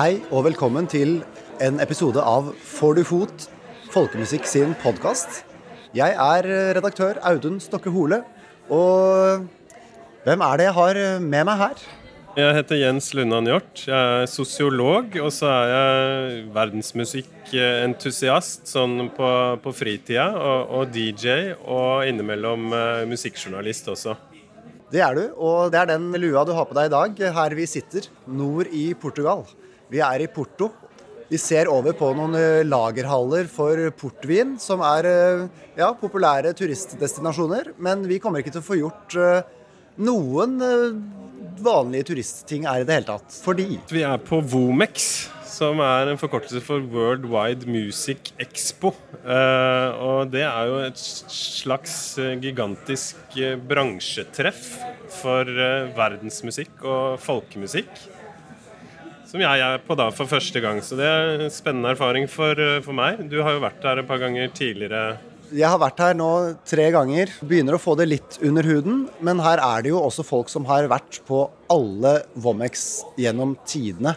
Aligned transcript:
Hei 0.00 0.16
og 0.32 0.46
velkommen 0.46 0.86
til 0.88 1.18
en 1.60 1.76
episode 1.84 2.22
av 2.24 2.56
Får 2.64 2.94
du 2.96 3.04
fot? 3.04 3.42
Folkemusikk 3.92 4.46
sin 4.48 4.72
podkast. 4.80 5.44
Jeg 5.92 6.16
er 6.16 6.72
redaktør 6.78 7.20
Audun 7.28 7.60
Stokke 7.60 7.92
Hole. 7.92 8.24
Og 8.72 9.44
hvem 10.24 10.40
er 10.46 10.56
det 10.56 10.64
jeg 10.70 10.76
har 10.78 11.20
med 11.20 11.44
meg 11.50 11.56
her? 11.66 11.76
Jeg 12.38 12.54
heter 12.62 12.80
Jens 12.80 13.12
Lundan 13.12 13.44
Hjort. 13.50 13.84
Jeg 13.84 14.22
er 14.22 14.26
sosiolog, 14.32 15.12
og 15.20 15.28
så 15.36 15.52
er 15.52 15.68
jeg 15.74 16.48
verdensmusikkentusiast 16.56 18.64
sånn 18.72 19.12
på, 19.12 19.60
på 19.60 19.70
fritida. 19.76 20.32
Og, 20.32 20.64
og, 20.80 20.88
DJ, 20.96 21.52
og 21.60 22.08
innimellom 22.08 22.72
uh, 22.72 23.04
musikkjournalist 23.10 23.84
også. 23.92 24.16
Det 24.88 25.04
er 25.04 25.12
du, 25.12 25.28
og 25.36 25.68
det 25.74 25.80
er 25.84 25.92
den 25.92 26.08
lua 26.16 26.48
du 26.48 26.56
har 26.56 26.64
på 26.64 26.72
deg 26.80 26.88
i 26.88 26.96
dag, 26.96 27.12
her 27.36 27.52
vi 27.52 27.68
sitter, 27.68 28.08
nord 28.24 28.64
i 28.72 28.96
Portugal. 28.96 29.44
Vi 29.90 29.98
er 29.98 30.22
i 30.22 30.30
Porto. 30.30 30.70
Vi 31.30 31.38
ser 31.38 31.68
over 31.70 31.94
på 31.94 32.08
noen 32.18 32.34
eh, 32.38 32.64
lagerhaller 32.66 33.46
for 33.50 33.78
portvin, 33.98 34.56
som 34.58 34.82
er 34.82 35.06
eh, 35.06 35.42
ja, 35.78 35.92
populære 35.98 36.50
turistdestinasjoner. 36.58 37.72
Men 37.78 38.02
vi 38.10 38.18
kommer 38.22 38.42
ikke 38.42 38.54
til 38.56 38.62
å 38.62 38.66
få 38.66 38.78
gjort 38.80 39.14
eh, 39.18 39.50
noen 40.02 40.56
vanlige 41.60 42.08
turistting 42.10 42.66
her 42.66 42.82
i 42.82 42.86
det 42.88 42.98
hele 42.98 43.08
tatt. 43.12 43.38
Fordi 43.44 43.66
Vi 43.90 44.02
er 44.06 44.22
på 44.26 44.40
Vomex, 44.42 45.10
som 45.50 45.82
er 45.84 46.10
en 46.10 46.18
forkortelse 46.18 46.62
for 46.66 46.82
World 46.94 47.26
Wide 47.30 47.66
Music 47.70 48.32
Expo. 48.40 48.94
og 49.20 50.30
det 50.32 50.46
er 50.46 50.70
jo 50.70 50.78
et 50.86 50.98
slags 50.98 52.16
gigantisk 52.40 53.36
bransjetreff 53.68 54.70
for 55.20 55.50
verdensmusikk 55.98 56.80
og 56.80 57.20
folkemusikk 57.20 57.92
som 59.30 59.42
jeg 59.42 59.62
er 59.62 59.82
på 59.86 59.94
da 59.98 60.08
for 60.14 60.30
første 60.30 60.62
gang. 60.62 60.80
Så 60.82 60.98
det 60.98 61.06
er 61.06 61.44
en 61.46 61.52
spennende 61.54 61.94
erfaring 61.94 62.26
for, 62.28 62.58
eh, 62.58 62.80
for 62.82 62.96
meg. 62.96 63.28
Du 63.30 63.42
har 63.42 63.54
jo 63.54 63.62
vært 63.62 63.82
her 63.82 63.98
et 63.98 64.08
par 64.08 64.18
ganger 64.18 64.48
tidligere. 64.48 65.18
Jeg 65.52 65.66
har 65.66 65.78
vært 65.78 65.98
her 65.98 66.14
nå 66.14 66.56
tre 66.64 66.90
ganger. 66.90 67.26
Begynner 67.42 67.74
å 67.74 67.82
få 67.82 67.96
det 67.96 68.08
litt 68.08 68.38
under 68.42 68.62
huden. 68.62 69.08
Men 69.20 69.38
her 69.38 69.58
er 69.58 69.82
det 69.82 69.90
jo 69.90 70.00
også 70.00 70.24
folk 70.24 70.48
som 70.48 70.64
har 70.64 70.88
vært 70.88 71.20
på 71.26 71.48
alle 71.68 72.22
Vomex 72.36 73.04
gjennom 73.18 73.56
tidene. 73.66 74.16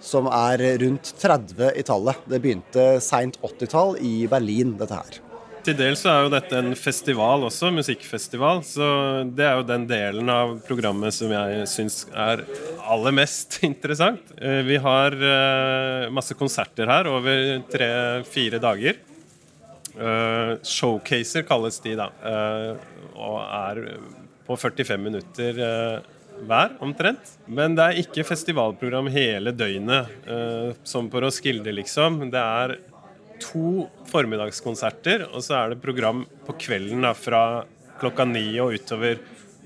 Som 0.00 0.26
er 0.26 0.58
rundt 0.78 1.12
30 1.18 1.76
i 1.78 1.82
tallet. 1.82 2.16
Det 2.28 2.42
begynte 2.42 3.00
seint 3.00 3.38
80-tall 3.42 3.98
i 4.00 4.26
Berlin, 4.26 4.76
dette 4.76 4.98
her. 4.98 5.31
Til 5.62 5.76
dels 5.78 6.00
er 6.10 6.24
jo 6.24 6.30
dette 6.32 6.56
en 6.58 6.72
festival 6.74 7.44
også, 7.46 7.68
musikkfestival. 7.70 8.64
Så 8.66 8.86
det 9.30 9.44
er 9.46 9.60
jo 9.60 9.66
den 9.68 9.84
delen 9.86 10.30
av 10.32 10.56
programmet 10.66 11.14
som 11.14 11.30
jeg 11.30 11.68
syns 11.70 12.00
er 12.10 12.42
aller 12.90 13.14
mest 13.14 13.60
interessant. 13.68 14.32
Eh, 14.42 14.58
vi 14.66 14.80
har 14.82 15.14
eh, 15.14 16.08
masse 16.10 16.34
konserter 16.38 16.90
her 16.90 17.06
over 17.12 17.62
tre-fire 17.70 18.58
dager. 18.62 18.98
Eh, 19.94 20.52
showcaser 20.66 21.46
kalles 21.46 21.78
de, 21.84 21.94
da. 22.00 22.10
Og 23.14 23.38
er 23.46 23.84
på 24.42 24.58
45 24.58 24.98
minutter 24.98 25.62
hver, 26.42 26.74
omtrent. 26.82 27.36
Men 27.46 27.78
det 27.78 27.86
er 27.86 28.02
ikke 28.02 28.26
festivalprogram 28.26 29.06
hele 29.14 29.52
døgnet, 29.54 30.10
som 30.82 31.06
på 31.12 31.22
Roskilde, 31.22 31.70
liksom. 31.76 32.24
Det 32.32 32.42
er 32.42 32.80
to 33.42 33.86
formiddagskonserter, 34.10 35.26
og 35.32 35.42
så 35.44 35.58
er 35.58 35.72
det 35.72 35.82
program 35.82 36.24
på 36.46 36.56
kvelden 36.60 37.04
da, 37.04 37.12
fra 37.16 37.42
klokka 38.00 38.26
ni 38.28 38.46
og 38.62 38.76
utover 38.78 39.20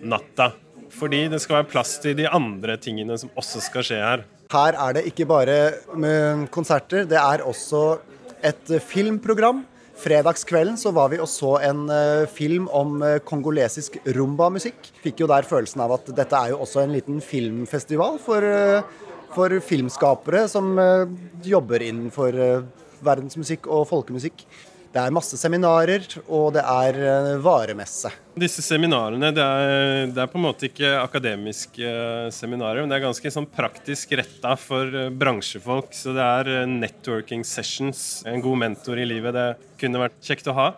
natta. 0.04 0.50
Fordi 0.96 1.26
det 1.32 1.40
skal 1.42 1.60
være 1.60 1.70
plass 1.70 1.96
til 2.02 2.16
de 2.18 2.28
andre 2.28 2.78
tingene 2.80 3.16
som 3.20 3.32
også 3.36 3.62
skal 3.64 3.86
skje 3.86 4.02
her. 4.02 4.26
Her 4.52 4.76
er 4.78 4.96
det 4.96 5.06
ikke 5.10 5.26
bare 5.28 5.56
med 5.98 6.46
konserter, 6.54 7.06
det 7.08 7.18
er 7.18 7.42
også 7.44 7.98
et 8.46 8.76
filmprogram. 8.86 9.64
Fredagskvelden 9.96 10.76
så 10.76 10.92
var 10.92 11.08
vi 11.08 11.18
og 11.22 11.28
så 11.30 11.54
en 11.64 11.86
uh, 11.88 12.28
film 12.28 12.68
om 12.68 13.00
kongolesisk 13.24 13.96
rumba-musikk. 14.12 14.90
Fikk 15.02 15.24
jo 15.24 15.28
der 15.30 15.48
følelsen 15.48 15.82
av 15.82 15.96
at 15.96 16.10
dette 16.18 16.36
er 16.36 16.52
jo 16.52 16.60
også 16.66 16.82
en 16.84 16.92
liten 16.94 17.22
filmfestival 17.24 18.20
for, 18.22 18.44
for 19.34 19.56
filmskapere 19.64 20.44
som 20.52 20.76
jobber 21.48 21.86
innenfor 21.88 22.36
verdensmusikk 23.04 23.68
og 23.72 23.86
folkemusikk. 23.90 24.46
Det 24.96 25.02
er 25.04 25.12
masse 25.12 25.36
seminarer, 25.36 26.06
og 26.32 26.54
det 26.56 26.62
er 26.64 26.96
eh, 27.04 27.26
varemesse. 27.44 28.08
Disse 28.40 28.62
seminarene 28.64 29.28
det 29.34 29.42
er, 29.44 30.06
det 30.08 30.22
er 30.22 30.30
på 30.32 30.38
en 30.38 30.44
måte 30.46 30.70
ikke 30.70 30.94
akademiske 31.02 31.84
eh, 31.84 32.28
seminarer, 32.32 32.80
men 32.80 32.88
det 32.88 32.96
er 32.96 33.04
ganske 33.04 33.32
sånn 33.34 33.48
praktisk 33.58 34.14
retta 34.16 34.54
for 34.56 34.88
eh, 34.88 35.10
bransjefolk. 35.12 35.92
Så 35.92 36.14
det 36.16 36.24
er 36.24 36.70
networking 36.70 37.44
sessions. 37.44 38.22
En 38.24 38.40
god 38.40 38.62
mentor 38.62 39.02
i 39.02 39.04
livet, 39.04 39.36
det 39.36 39.76
kunne 39.82 40.00
vært 40.06 40.16
kjekt 40.24 40.48
å 40.48 40.56
ha. 40.56 40.70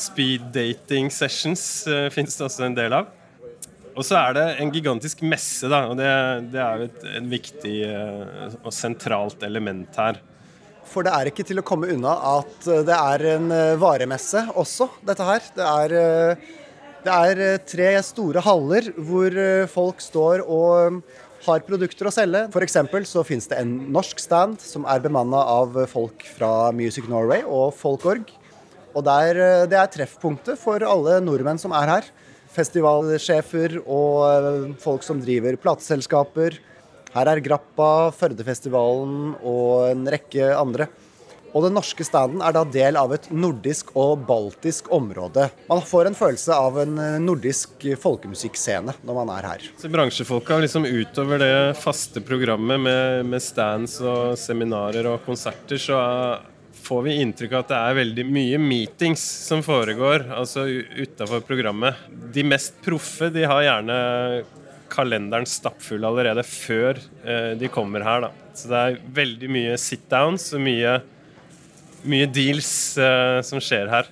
Speed 0.00 0.50
dating 0.50 1.12
sessions 1.14 1.62
finnes 2.10 2.34
det 2.34 2.46
også 2.48 2.66
en 2.66 2.74
del 2.74 2.96
av. 2.96 3.12
Og 3.94 4.02
så 4.06 4.16
er 4.18 4.34
det 4.34 4.46
en 4.64 4.74
gigantisk 4.74 5.22
messe, 5.22 5.70
da, 5.70 5.84
og 5.92 5.98
det, 6.00 6.10
det 6.50 6.62
er 6.64 6.82
jo 6.82 6.88
et, 6.88 7.06
et 7.20 7.30
viktig 7.36 7.76
og 8.64 8.70
sentralt 8.74 9.46
element 9.46 9.98
her. 10.00 10.18
For 10.90 11.06
det 11.06 11.12
er 11.14 11.30
ikke 11.30 11.46
til 11.46 11.60
å 11.60 11.66
komme 11.66 11.90
unna 11.92 12.16
at 12.34 12.66
eh, 12.66 12.82
det 12.86 12.96
er 12.96 13.26
en 13.36 13.50
eh, 13.54 13.78
varemesse 13.80 14.42
også, 14.58 14.88
dette 15.06 15.26
her. 15.26 15.44
Det 15.54 15.66
er, 15.66 15.94
eh, 16.00 16.52
det 17.06 17.16
er 17.16 17.64
tre 17.64 17.90
store 18.04 18.42
haller 18.44 18.90
hvor 18.98 19.36
folk 19.72 20.02
står 20.04 20.42
og 20.44 21.00
har 21.46 21.62
produkter 21.64 22.10
å 22.10 22.12
selge. 22.12 22.42
F.eks. 22.50 22.76
så 23.08 23.24
finnes 23.24 23.48
det 23.48 23.60
en 23.62 23.70
norsk 23.94 24.18
stand 24.20 24.58
som 24.60 24.84
er 24.90 25.00
bemanna 25.00 25.40
av 25.40 25.78
folk 25.88 26.26
fra 26.36 26.68
Music 26.76 27.08
Norway 27.08 27.46
og 27.46 27.70
Folkorg. 27.78 28.34
Og 28.90 29.06
der, 29.06 29.38
det 29.70 29.78
er 29.78 29.92
treffpunktet 29.94 30.58
for 30.60 30.82
alle 30.84 31.20
nordmenn 31.22 31.62
som 31.62 31.72
er 31.78 31.94
her. 31.94 32.10
Festivalsjefer 32.50 33.78
og 33.86 34.74
folk 34.82 35.06
som 35.06 35.22
driver 35.22 35.56
plateselskaper 35.62 36.58
her 37.14 37.30
er 37.32 37.42
Grappa, 37.42 38.10
Førdefestivalen 38.14 39.36
og 39.42 39.90
en 39.90 40.04
rekke 40.14 40.52
andre. 40.54 40.86
Og 41.50 41.64
den 41.64 41.74
norske 41.74 42.04
standen 42.06 42.42
er 42.46 42.54
da 42.54 42.62
del 42.62 42.94
av 42.98 43.10
et 43.16 43.26
nordisk 43.34 43.90
og 43.98 44.22
baltisk 44.28 44.92
område. 44.94 45.48
Man 45.66 45.82
får 45.82 46.10
en 46.10 46.18
følelse 46.18 46.54
av 46.54 46.78
en 46.84 47.00
eh, 47.02 47.16
nordisk 47.22 47.88
folkemusikkscene 47.98 48.94
når 49.02 49.18
man 49.18 49.32
er 49.34 49.48
her. 49.48 49.66
Så 49.80 49.90
Bransjefolka 49.90 50.60
liksom 50.62 50.86
utover 50.86 51.42
det 51.42 51.56
faste 51.80 52.22
programmet 52.22 52.78
med, 52.86 53.26
med 53.32 53.42
stands 53.42 53.98
og 54.04 54.38
seminarer 54.38 55.10
og 55.10 55.26
konserter, 55.26 55.82
så 55.82 55.98
får 56.80 57.02
vi 57.08 57.18
inntrykk 57.24 57.52
av 57.56 57.64
at 57.64 57.72
det 57.72 57.80
er 57.80 57.98
veldig 57.98 58.28
mye 58.30 58.62
meetings 58.62 59.22
som 59.50 59.60
foregår 59.66 60.30
altså 60.34 60.68
utafor 60.70 61.42
programmet. 61.46 61.98
De 62.34 62.46
mest 62.46 62.78
proffe 62.84 63.28
de 63.34 63.44
har 63.46 63.66
gjerne 63.66 63.98
kalenderen 64.90 65.48
stappfull 65.48 66.04
allerede 66.06 66.44
før 66.46 67.00
eh, 67.24 67.52
de 67.58 67.70
kommer 67.72 68.04
her. 68.06 68.26
Da. 68.26 68.30
Så 68.56 68.70
det 68.70 68.80
er 68.80 69.02
veldig 69.20 69.50
mye 69.52 69.76
sit-downs 69.80 70.50
og 70.56 70.64
mye, 70.64 70.96
mye 72.10 72.30
deals 72.30 72.72
eh, 73.00 73.38
som 73.46 73.62
skjer 73.62 73.90
her. 73.92 74.10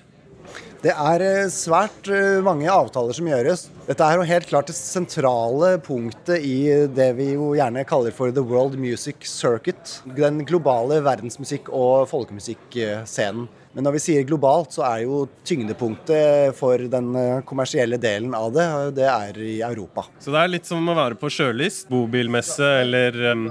Det 0.79 0.93
er 0.95 1.25
eh, 1.25 1.51
svært 1.51 2.07
mange 2.45 2.71
avtaler 2.71 3.15
som 3.15 3.27
gjøres. 3.27 3.67
Dette 3.89 4.05
er 4.05 4.19
jo 4.19 4.27
helt 4.29 4.47
klart 4.47 4.69
det 4.71 4.77
sentrale 4.77 5.73
punktet 5.83 6.45
i 6.45 6.87
det 6.95 7.09
vi 7.17 7.33
jo 7.33 7.51
gjerne 7.57 7.83
kaller 7.89 8.15
for 8.15 8.31
the 8.31 8.43
world 8.43 8.79
music 8.79 9.27
circuit. 9.27 9.99
Den 10.15 10.45
globale 10.47 11.01
verdensmusikk- 11.05 11.71
og 11.73 12.07
folkemusikkscenen. 12.11 13.49
Men 13.79 13.85
når 13.87 13.93
vi 13.95 13.99
sier 14.03 14.23
globalt, 14.27 14.73
så 14.75 14.81
er 14.83 15.05
jo 15.05 15.21
tyngdepunktet 15.47 16.51
for 16.57 16.81
den 16.91 17.13
eh, 17.15 17.37
kommersielle 17.47 17.95
delen 17.95 18.33
av 18.35 18.49
det, 18.51 18.65
det 18.97 19.05
er 19.07 19.37
i 19.39 19.53
Europa. 19.63 20.03
Så 20.19 20.33
det 20.35 20.41
er 20.41 20.51
litt 20.51 20.67
som 20.67 20.83
å 20.83 20.95
være 20.97 21.15
på 21.15 21.29
sjølyst, 21.31 21.87
bobilmesse 21.87 22.67
eller 22.81 23.15
um, 23.31 23.45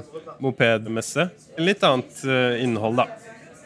mopedmesse. 0.44 1.30
Litt 1.56 1.86
annet 1.88 2.20
uh, 2.28 2.60
innhold, 2.60 3.00
da. 3.00 3.06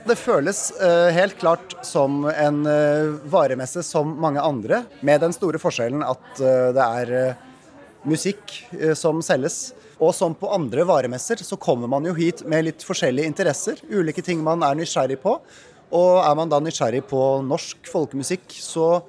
Det 0.07 0.15
føles 0.21 0.61
uh, 0.79 1.11
helt 1.11 1.35
klart 1.43 1.75
som 1.83 2.29
en 2.31 2.63
uh, 2.63 3.11
varemesse 3.35 3.83
som 3.83 4.15
mange 4.23 4.47
andre, 4.47 4.85
med 5.03 5.27
den 5.27 5.35
store 5.35 5.59
forskjellen 5.59 6.07
at 6.07 6.45
det 6.79 6.87
er 7.03 7.13
musikk 8.07 8.55
som 8.95 9.19
selges. 9.19 9.73
Og 10.03 10.15
som 10.15 10.39
på 10.39 10.51
andre 10.51 10.87
varemesser 10.87 11.43
så 11.43 11.59
kommer 11.59 11.91
man 11.91 12.07
jo 12.07 12.15
hit 12.15 12.47
med 12.47 12.69
litt 12.71 12.87
forskjellige 12.87 13.35
interesser, 13.35 13.83
ulike 13.91 14.23
ting 14.23 14.41
man 14.47 14.63
er 14.67 14.79
nysgjerrig 14.79 15.19
på. 15.23 15.37
Og 15.93 16.23
er 16.25 16.37
man 16.39 16.49
da 16.49 16.61
nysgjerrig 16.63 17.03
på 17.11 17.21
norsk 17.45 17.89
folkemusikk, 17.91 18.47
så 18.57 19.03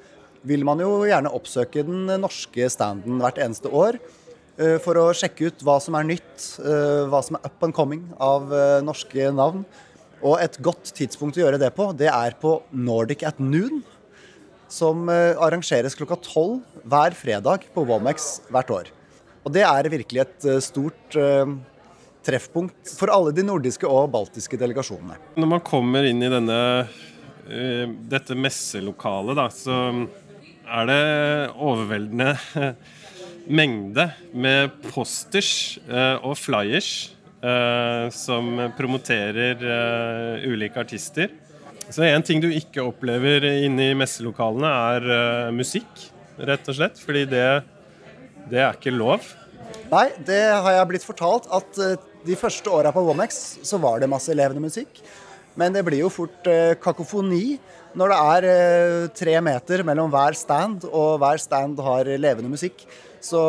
vil 0.44 0.66
man 0.68 0.82
jo 0.84 1.06
gjerne 1.08 1.32
oppsøke 1.32 1.86
den 1.88 2.10
norske 2.20 2.68
standen 2.72 3.22
hvert 3.24 3.40
eneste 3.40 3.72
år 3.72 3.98
eh, 4.60 4.76
for 4.84 5.00
å 5.00 5.06
sjekke 5.16 5.48
ut 5.48 5.64
hva 5.64 5.78
som 5.84 5.96
er 5.96 6.10
nytt, 6.10 6.48
eh, 6.60 7.06
hva 7.08 7.24
som 7.24 7.40
er 7.40 7.48
up 7.48 7.64
and 7.64 7.76
coming 7.76 8.04
av 8.20 8.52
eh, 8.52 8.82
norske 8.84 9.32
navn. 9.32 9.64
Og 10.24 10.38
et 10.44 10.60
godt 10.64 10.92
tidspunkt 10.96 11.40
å 11.40 11.46
gjøre 11.46 11.62
det 11.62 11.72
på, 11.76 11.90
det 11.96 12.12
er 12.12 12.36
på 12.40 12.58
Nordic 12.76 13.24
at 13.28 13.40
noon. 13.44 13.84
Som 14.72 15.06
arrangeres 15.06 15.94
klokka 15.94 16.16
tolv 16.26 16.64
hver 16.90 17.14
fredag 17.14 17.68
på 17.76 17.84
Womex 17.86 18.40
hvert 18.50 18.72
år. 18.74 18.88
Og 19.46 19.54
det 19.54 19.62
er 19.68 19.90
virkelig 19.92 20.24
et 20.24 20.48
stort 20.66 21.18
treffpunkt 22.24 22.94
for 22.98 23.12
alle 23.14 23.34
de 23.36 23.46
nordiske 23.46 23.88
og 23.90 24.12
baltiske 24.14 24.58
delegasjonene. 24.60 25.18
Når 25.40 25.50
man 25.56 25.64
kommer 25.66 26.06
inn 26.08 26.24
i 26.24 26.32
denne, 26.32 26.60
uh, 26.88 27.86
dette 28.12 28.38
messelokalet, 28.40 29.38
da, 29.40 29.48
så 29.52 29.80
er 30.64 30.90
det 30.90 31.02
overveldende 31.60 32.34
mengde 33.60 34.08
med 34.32 34.78
posters 34.94 35.78
uh, 35.90 36.24
og 36.24 36.38
flyers 36.40 36.92
uh, 37.44 38.08
som 38.16 38.56
promoterer 38.78 39.68
ulike 40.48 40.80
artister. 40.80 41.34
Så 41.84 42.06
en 42.08 42.24
ting 42.24 42.40
du 42.40 42.48
ikke 42.48 42.86
opplever 42.88 43.44
inne 43.52 43.90
i 43.92 43.98
messelokalene, 43.98 44.70
er 44.96 45.52
musikk, 45.54 46.08
rett 46.40 46.70
og 46.72 46.78
slett. 46.78 47.02
Fordi 47.04 47.26
det, 47.28 47.48
det 48.50 48.62
er 48.64 48.80
ikke 48.80 48.94
lov. 48.96 49.28
Nei, 49.92 50.08
det 50.26 50.40
har 50.48 50.78
jeg 50.78 50.90
blitt 50.90 51.06
fortalt 51.06 51.52
at 51.54 51.78
de 52.26 52.40
første 52.40 52.72
åra 52.72 52.92
på 52.96 53.04
OneX 53.14 53.40
så 53.66 53.80
var 53.82 54.02
det 54.02 54.12
masse 54.12 54.34
levende 54.36 54.64
musikk. 54.64 55.02
Men 55.60 55.74
det 55.76 55.84
blir 55.86 56.02
jo 56.02 56.12
fort 56.14 56.48
eh, 56.50 56.74
kakofoni 56.82 57.58
når 58.00 58.10
det 58.10 58.20
er 58.20 58.46
eh, 58.50 59.08
tre 59.14 59.36
meter 59.46 59.84
mellom 59.86 60.10
hver 60.14 60.38
stand, 60.38 60.88
og 60.90 61.20
hver 61.22 61.42
stand 61.42 61.82
har 61.86 62.10
levende 62.18 62.50
musikk. 62.50 62.88
Så 63.24 63.40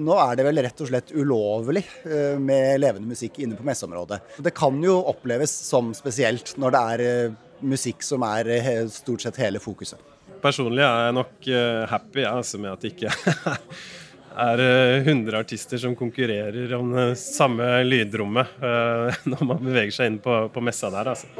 nå 0.00 0.14
er 0.16 0.38
det 0.38 0.46
vel 0.46 0.62
rett 0.64 0.78
og 0.80 0.88
slett 0.88 1.10
ulovlig 1.12 1.82
eh, 2.06 2.38
med 2.40 2.78
levende 2.80 3.10
musikk 3.10 3.42
inne 3.42 3.58
på 3.58 3.66
messeområdet. 3.66 4.20
Det 4.46 4.54
kan 4.56 4.78
jo 4.84 5.00
oppleves 5.10 5.52
som 5.66 5.90
spesielt 5.96 6.54
når 6.60 6.76
det 6.76 6.84
er 6.94 7.04
eh, 7.08 7.36
musikk 7.64 8.04
som 8.06 8.24
er 8.26 8.48
eh, 8.54 8.86
stort 8.92 9.26
sett 9.26 9.42
hele 9.42 9.60
fokuset. 9.62 10.00
Personlig 10.44 10.84
er 10.84 11.06
jeg 11.06 11.18
nok 11.18 11.50
eh, 11.50 11.82
happy 11.90 12.24
altså, 12.28 12.60
med 12.60 12.74
at 12.74 12.84
det 12.84 12.94
ikke 12.94 13.12
er 14.34 14.60
100 15.04 15.30
eh, 15.30 15.40
artister 15.40 15.80
som 15.80 15.94
konkurrerer 15.98 16.74
om 16.76 16.92
det 16.94 17.10
samme 17.20 17.66
lydrommet 17.86 18.56
uh, 18.62 19.14
når 19.30 19.44
man 19.46 19.62
beveger 19.62 19.94
seg 19.94 20.10
inn 20.12 20.22
på, 20.22 20.46
på 20.50 20.64
messa 20.64 20.90
der, 20.94 21.14
altså. 21.14 21.30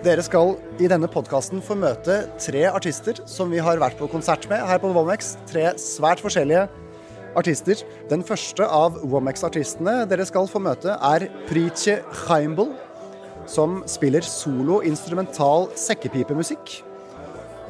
Dere 0.00 0.22
skal 0.24 0.54
i 0.80 0.88
denne 0.88 1.10
podkasten 1.12 1.60
få 1.60 1.76
møte 1.76 2.22
tre 2.40 2.62
artister 2.70 3.18
som 3.28 3.50
vi 3.52 3.60
har 3.60 3.80
vært 3.82 3.98
på 4.00 4.08
konsert 4.08 4.46
med 4.48 4.62
her 4.64 4.80
på 4.80 4.88
Womex. 4.96 5.34
Tre 5.50 5.74
svært 5.76 6.22
forskjellige 6.24 6.64
artister. 7.36 7.82
Den 8.08 8.24
første 8.24 8.64
av 8.64 8.96
Womex-artistene 9.04 10.06
dere 10.08 10.24
skal 10.24 10.48
få 10.48 10.64
møte, 10.64 10.96
er 10.96 11.28
Pritje 11.50 12.00
Heimbel, 12.24 12.72
som 13.44 13.82
spiller 13.84 14.24
solo 14.24 14.80
instrumental 14.88 15.68
sekkepipemusikk. 15.76 16.80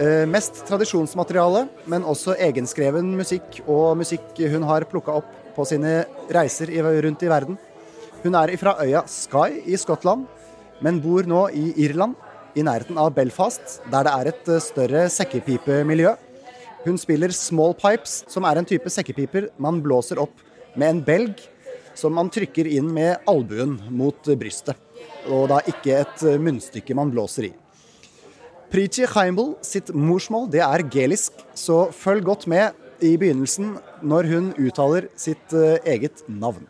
Eh, 0.01 0.25
mest 0.25 0.63
tradisjonsmateriale, 0.65 1.67
men 1.93 2.07
også 2.09 2.33
egenskreven 2.41 3.11
musikk 3.19 3.59
og 3.67 3.99
musikk 4.01 4.39
hun 4.49 4.65
har 4.65 4.87
plukka 4.89 5.19
opp 5.21 5.35
på 5.53 5.67
sine 5.69 6.07
reiser 6.33 6.73
rundt 7.05 7.25
i 7.27 7.29
verden. 7.29 7.59
Hun 8.23 8.35
er 8.35 8.55
fra 8.57 8.79
øya 8.81 9.03
Skye 9.05 9.61
i 9.69 9.77
Skottland, 9.77 10.25
men 10.81 11.03
bor 11.05 11.29
nå 11.29 11.51
i 11.53 11.75
Irland, 11.85 12.17
i 12.57 12.65
nærheten 12.65 12.97
av 12.97 13.13
Belfast, 13.13 13.83
der 13.93 14.09
det 14.09 14.17
er 14.17 14.33
et 14.33 14.49
eh, 14.49 14.65
større 14.65 15.05
sekkepipemiljø. 15.13 16.17
Hun 16.87 16.97
spiller 16.97 17.29
small 17.37 17.77
pipes, 17.77 18.25
som 18.27 18.49
er 18.49 18.57
en 18.57 18.65
type 18.65 18.89
sekkepiper 18.89 19.51
man 19.61 19.83
blåser 19.85 20.17
opp 20.19 20.33
med 20.81 20.95
en 20.95 21.05
belg 21.05 21.45
som 21.93 22.17
man 22.17 22.33
trykker 22.33 22.65
inn 22.73 22.89
med 22.89 23.21
albuen 23.29 23.77
mot 23.93 24.33
brystet. 24.33 24.81
Og 25.29 25.51
da 25.53 25.61
ikke 25.69 26.01
et 26.01 26.25
eh, 26.25 26.41
munnstykke 26.41 26.97
man 26.97 27.13
blåser 27.13 27.53
i. 27.53 27.59
Prichi 28.71 29.03
Heimbel 29.03 29.57
sitt 29.67 29.89
morsmål 29.91 30.45
det 30.53 30.61
er 30.63 30.85
gelisk, 30.87 31.33
så 31.59 31.89
følg 31.91 32.23
godt 32.23 32.47
med 32.47 32.71
i 33.03 33.17
begynnelsen 33.19 33.73
når 34.03 34.29
hun 34.31 34.53
uttaler 34.63 35.09
sitt 35.19 35.51
uh, 35.51 35.75
eget 35.83 36.23
navn. 36.29 36.69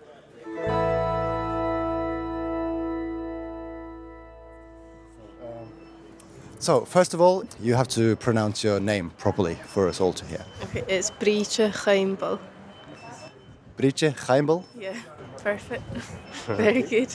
So, 6.58 6.86
first 6.86 7.12
of 7.12 7.20
all, 7.20 7.44
you 7.60 7.74
have 7.74 7.88
to 7.88 8.16
pronounce 8.16 8.64
your 8.64 8.80
name 8.80 9.10
properly 9.18 9.56
for 9.66 9.86
us 9.86 10.00
all 10.00 10.14
to 10.14 10.24
hear. 10.24 10.44
Okay, 10.64 10.82
it's 10.88 11.10
Briche 11.10 11.68
Heimbel. 11.84 12.38
Briche 13.76 14.14
Heimbel? 14.26 14.62
Yeah, 14.80 14.96
perfect. 15.42 15.82
Very 16.46 16.82
good. 16.82 17.14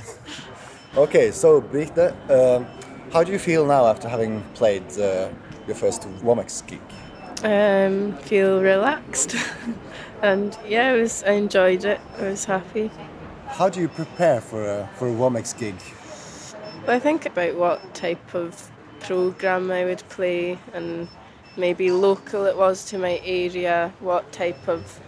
okay, 0.97 1.31
so 1.31 1.59
Brichte, 1.59 2.13
um, 2.29 2.65
how 3.11 3.23
do 3.23 3.31
you 3.31 3.39
feel 3.39 3.65
now 3.65 3.87
after 3.87 4.07
having 4.09 4.41
played 4.53 4.85
uh, 4.99 5.29
your 5.67 5.75
first 5.75 6.03
Womex 6.21 6.65
gig? 6.67 6.81
Um, 7.43 8.17
feel 8.19 8.61
relaxed, 8.61 9.35
and 10.21 10.57
yeah, 10.67 10.89
I 10.89 10.93
was. 10.93 11.23
I 11.23 11.31
enjoyed 11.31 11.85
it. 11.85 11.99
I 12.17 12.23
was 12.23 12.45
happy. 12.45 12.89
How 13.47 13.69
do 13.69 13.79
you 13.81 13.87
prepare 13.87 14.41
for 14.41 14.65
a 14.65 14.89
for 14.95 15.07
a 15.07 15.11
Womex 15.11 15.57
gig? 15.57 15.75
Well, 16.85 16.95
I 16.95 16.99
think 16.99 17.25
about 17.25 17.55
what 17.55 17.93
type 17.93 18.33
of 18.33 18.71
program 19.01 19.71
I 19.71 19.85
would 19.85 20.03
play, 20.09 20.57
and 20.73 21.07
maybe 21.57 21.91
local 21.91 22.45
it 22.45 22.57
was 22.57 22.85
to 22.85 22.97
my 22.97 23.21
area, 23.23 23.93
what 23.99 24.31
type 24.31 24.67
of 24.67 24.99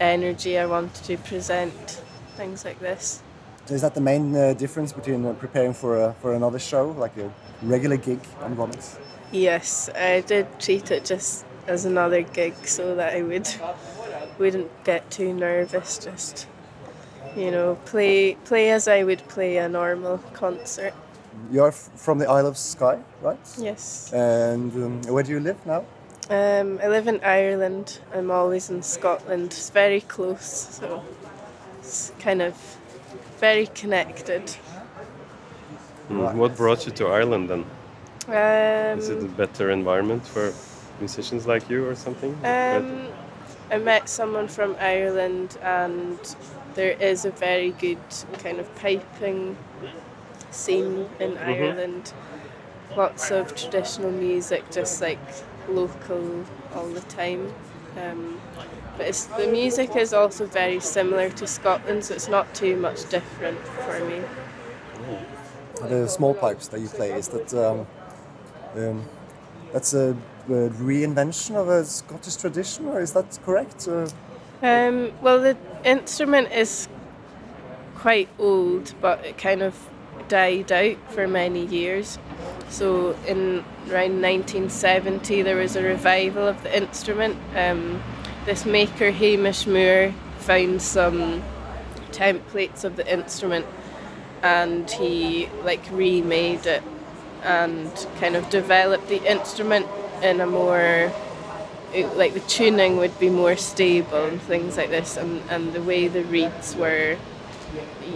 energy 0.00 0.58
I 0.58 0.66
wanted 0.66 1.04
to 1.04 1.16
present, 1.18 2.02
things 2.36 2.64
like 2.64 2.78
this. 2.80 3.22
Is 3.70 3.82
that 3.82 3.94
the 3.94 4.00
main 4.00 4.34
uh, 4.34 4.54
difference 4.54 4.92
between 4.92 5.26
uh, 5.26 5.34
preparing 5.34 5.74
for 5.74 6.02
a, 6.02 6.14
for 6.22 6.32
another 6.32 6.58
show, 6.58 6.90
like 6.92 7.16
a 7.18 7.30
regular 7.62 7.98
gig 7.98 8.20
on 8.40 8.56
Vomix? 8.56 8.98
Yes, 9.30 9.90
I 9.94 10.22
did 10.22 10.46
treat 10.58 10.90
it 10.90 11.04
just 11.04 11.44
as 11.66 11.84
another 11.84 12.22
gig 12.22 12.54
so 12.66 12.94
that 12.94 13.14
I 13.14 13.22
would 13.22 13.46
wouldn't 14.38 14.70
get 14.84 15.10
too 15.10 15.34
nervous. 15.34 15.98
Just 15.98 16.46
you 17.36 17.50
know, 17.50 17.76
play 17.84 18.36
play 18.46 18.70
as 18.70 18.88
I 18.88 19.04
would 19.04 19.26
play 19.28 19.58
a 19.58 19.68
normal 19.68 20.18
concert. 20.32 20.94
You're 21.50 21.72
from 21.72 22.18
the 22.18 22.28
Isle 22.28 22.46
of 22.46 22.56
Skye, 22.56 23.00
right? 23.20 23.38
Yes. 23.58 24.10
And 24.14 24.72
um, 24.72 25.02
where 25.12 25.22
do 25.22 25.32
you 25.32 25.40
live 25.40 25.64
now? 25.66 25.84
Um, 26.30 26.80
I 26.82 26.88
live 26.88 27.06
in 27.06 27.20
Ireland. 27.22 28.00
I'm 28.14 28.30
always 28.30 28.70
in 28.70 28.82
Scotland. 28.82 29.46
It's 29.46 29.70
very 29.70 30.00
close, 30.00 30.78
so 30.78 31.04
it's 31.80 32.12
kind 32.18 32.40
of 32.42 32.77
very 33.38 33.66
connected. 33.66 34.56
Mm. 36.10 36.34
What 36.34 36.56
brought 36.56 36.86
you 36.86 36.92
to 36.92 37.06
Ireland 37.06 37.50
then? 37.50 37.64
Um, 38.28 38.98
Is 38.98 39.08
it 39.08 39.22
a 39.22 39.26
better 39.26 39.70
environment 39.70 40.26
for 40.26 40.52
musicians 41.00 41.46
like 41.46 41.68
you 41.70 41.86
or 41.86 41.94
something? 41.94 42.32
Um, 42.44 43.08
I 43.70 43.78
met 43.78 44.08
someone 44.08 44.48
from 44.48 44.76
Ireland 44.80 45.58
and 45.62 46.18
there 46.74 46.92
is 46.92 47.24
a 47.24 47.30
very 47.30 47.70
good 47.70 47.98
kind 48.42 48.58
of 48.58 48.74
piping 48.76 49.56
scene 50.50 51.08
in 51.20 51.32
mm-hmm. 51.32 51.48
Ireland. 51.48 52.12
Lots 52.96 53.30
of 53.30 53.54
traditional 53.54 54.10
music, 54.10 54.70
just 54.70 55.00
like 55.00 55.20
local 55.68 56.44
all 56.74 56.88
the 56.88 57.02
time. 57.02 57.52
Um, 57.96 58.40
but 58.98 59.28
the 59.38 59.46
music 59.46 59.96
is 59.96 60.12
also 60.12 60.44
very 60.44 60.80
similar 60.80 61.30
to 61.30 61.46
Scotland, 61.46 62.04
so 62.04 62.14
it's 62.14 62.28
not 62.28 62.52
too 62.54 62.76
much 62.76 63.08
different 63.08 63.58
for 63.58 64.04
me. 64.04 64.22
The 65.88 66.08
small 66.08 66.34
pipes 66.34 66.66
that 66.68 66.80
you 66.80 66.88
play 66.88 67.12
is 67.12 67.28
that 67.28 67.54
um, 67.54 67.86
um, 68.74 69.04
that's 69.72 69.94
a, 69.94 70.16
a, 70.48 70.68
reinvention 70.70 71.54
of 71.54 71.68
a 71.68 71.84
Scottish 71.84 72.36
tradition, 72.36 72.86
or 72.86 73.00
is 73.00 73.12
that 73.12 73.38
correct? 73.44 73.86
Um, 73.86 75.12
well, 75.22 75.40
the 75.40 75.56
instrument 75.84 76.50
is 76.50 76.88
quite 77.94 78.28
old, 78.38 78.94
but 79.00 79.24
it 79.24 79.38
kind 79.38 79.62
of 79.62 79.88
died 80.26 80.72
out 80.72 80.96
for 81.12 81.28
many 81.28 81.64
years. 81.64 82.18
So 82.68 83.16
in 83.26 83.64
around 83.88 84.20
1970, 84.20 85.42
there 85.42 85.56
was 85.56 85.76
a 85.76 85.82
revival 85.82 86.48
of 86.48 86.62
the 86.64 86.76
instrument. 86.76 87.36
Um, 87.54 88.02
this 88.48 88.64
maker 88.64 89.10
Hamish 89.10 89.66
Moore 89.66 90.14
found 90.38 90.80
some 90.80 91.42
templates 92.12 92.82
of 92.82 92.96
the 92.96 93.06
instrument 93.12 93.66
and 94.42 94.90
he 94.90 95.50
like 95.64 95.84
remade 95.90 96.64
it 96.64 96.82
and 97.42 97.90
kind 98.18 98.36
of 98.36 98.48
developed 98.48 99.06
the 99.08 99.22
instrument 99.30 99.86
in 100.22 100.40
a 100.40 100.46
more 100.46 101.12
like 102.14 102.32
the 102.32 102.40
tuning 102.40 102.96
would 102.96 103.18
be 103.18 103.28
more 103.28 103.54
stable 103.54 104.24
and 104.24 104.40
things 104.40 104.78
like 104.78 104.88
this 104.88 105.18
and, 105.18 105.42
and 105.50 105.74
the 105.74 105.82
way 105.82 106.08
the 106.08 106.24
reeds 106.24 106.74
were 106.74 107.18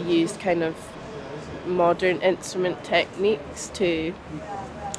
used 0.07 0.41
kind 0.41 0.63
of 0.63 0.75
modern 1.67 2.23
instrument 2.23 2.83
techniques 2.83 3.69
to 3.75 4.15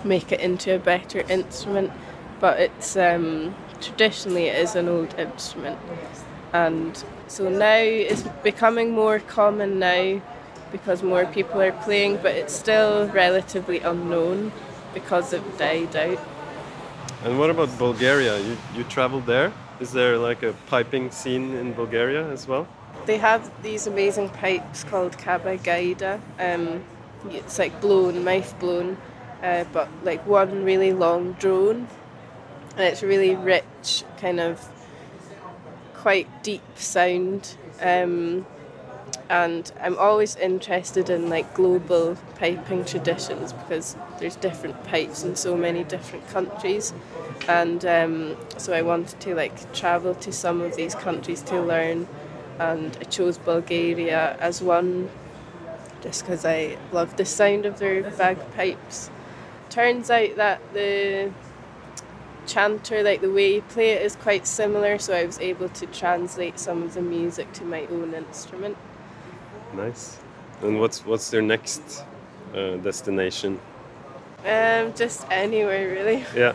make 0.04 0.32
it 0.32 0.40
into 0.40 0.76
a 0.76 0.80
better 0.80 1.22
instrument. 1.22 1.92
But 2.40 2.60
it's 2.60 2.96
um, 2.96 3.56
traditionally 3.84 4.46
it 4.48 4.60
is 4.60 4.76
an 4.76 4.88
old 4.88 5.14
instrument. 5.20 5.80
And 6.54 7.04
so 7.28 7.50
now 7.50 7.76
it's 7.76 8.24
becoming 8.44 8.92
more 8.92 9.20
common 9.20 9.80
now 9.80 10.22
because 10.72 11.04
more 11.04 11.26
people 11.26 11.62
are 11.62 11.72
playing 11.72 12.18
but 12.18 12.34
it's 12.36 12.54
still 12.54 13.08
relatively 13.10 13.80
unknown 13.80 14.52
because 14.94 15.34
it 15.34 15.58
died 15.58 15.96
out. 15.96 16.20
And 17.24 17.40
what 17.40 17.50
about 17.50 17.70
bulgaria? 17.78 18.40
You, 18.40 18.58
you 18.76 18.84
traveled 18.86 19.26
there? 19.26 19.52
Is 19.80 19.92
there 19.92 20.18
like 20.18 20.44
a 20.44 20.54
piping 20.68 21.10
scene 21.12 21.56
in 21.56 21.74
Bulgaria 21.74 22.30
as 22.30 22.48
well? 22.48 22.68
They 23.06 23.18
have 23.18 23.50
these 23.64 23.88
amazing 23.88 24.30
pipes 24.30 24.84
called 24.84 25.18
kabagaida. 25.18 26.20
Um, 26.40 26.84
it's 27.30 27.58
like 27.58 27.80
blown, 27.82 28.24
mouth 28.24 28.58
blown, 28.60 28.98
uh, 29.42 29.66
but 29.74 29.90
like 30.04 30.26
one 30.28 30.64
really 30.64 30.94
long 30.94 31.34
drone, 31.34 31.88
and 32.76 32.86
it's 32.86 33.04
really 33.04 33.36
rich, 33.36 34.04
kind 34.18 34.40
of 34.40 34.68
quite 35.94 36.44
deep 36.44 36.64
sound. 36.76 37.56
Um, 37.82 38.46
and 39.30 39.72
I'm 39.82 39.98
always 39.98 40.36
interested 40.36 41.10
in 41.10 41.30
like 41.30 41.54
global 41.54 42.18
piping 42.36 42.86
traditions 42.86 43.54
because 43.54 43.96
there's 44.20 44.36
different 44.36 44.84
pipes 44.84 45.24
in 45.24 45.36
so 45.36 45.56
many 45.56 45.84
different 45.84 46.28
countries, 46.28 46.94
and 47.48 47.86
um, 47.86 48.38
so 48.58 48.74
I 48.74 48.82
wanted 48.82 49.20
to 49.22 49.36
like 49.36 49.74
travel 49.74 50.14
to 50.16 50.32
some 50.32 50.62
of 50.62 50.76
these 50.76 50.94
countries 50.96 51.42
to 51.44 51.62
learn, 51.62 52.08
and 52.60 52.98
I 53.00 53.04
chose 53.06 53.38
Bulgaria 53.38 54.36
as 54.40 54.62
one, 54.62 55.10
just 56.02 56.24
because 56.24 56.46
I 56.46 56.78
love 56.92 57.16
the 57.18 57.26
sound 57.26 57.66
of 57.66 57.80
their 57.80 58.04
bagpipes. 58.04 59.10
Turns 59.70 60.12
out 60.12 60.36
that 60.36 60.62
the 60.74 61.32
chanter, 62.48 63.04
like 63.04 63.22
the 63.22 63.32
way 63.32 63.56
you 63.56 63.62
play 63.62 63.92
it, 63.92 64.02
is 64.02 64.16
quite 64.16 64.48
similar, 64.48 64.98
so 65.00 65.14
I 65.14 65.26
was 65.26 65.40
able 65.40 65.70
to 65.70 65.86
translate 65.88 66.60
some 66.60 66.84
of 66.84 66.94
the 66.94 67.02
music 67.02 67.52
to 67.54 67.64
my 67.64 67.86
own 67.88 68.14
instrument. 68.14 68.78
Nice. 69.74 70.20
And 70.62 70.80
what's 70.80 71.06
what's 71.06 71.30
their 71.30 71.42
next 71.42 72.04
uh, 72.54 72.78
destination? 72.78 73.60
Um, 74.46 74.94
just 74.94 75.26
anywhere 75.32 75.90
really. 75.90 76.26
Yeah. 76.36 76.54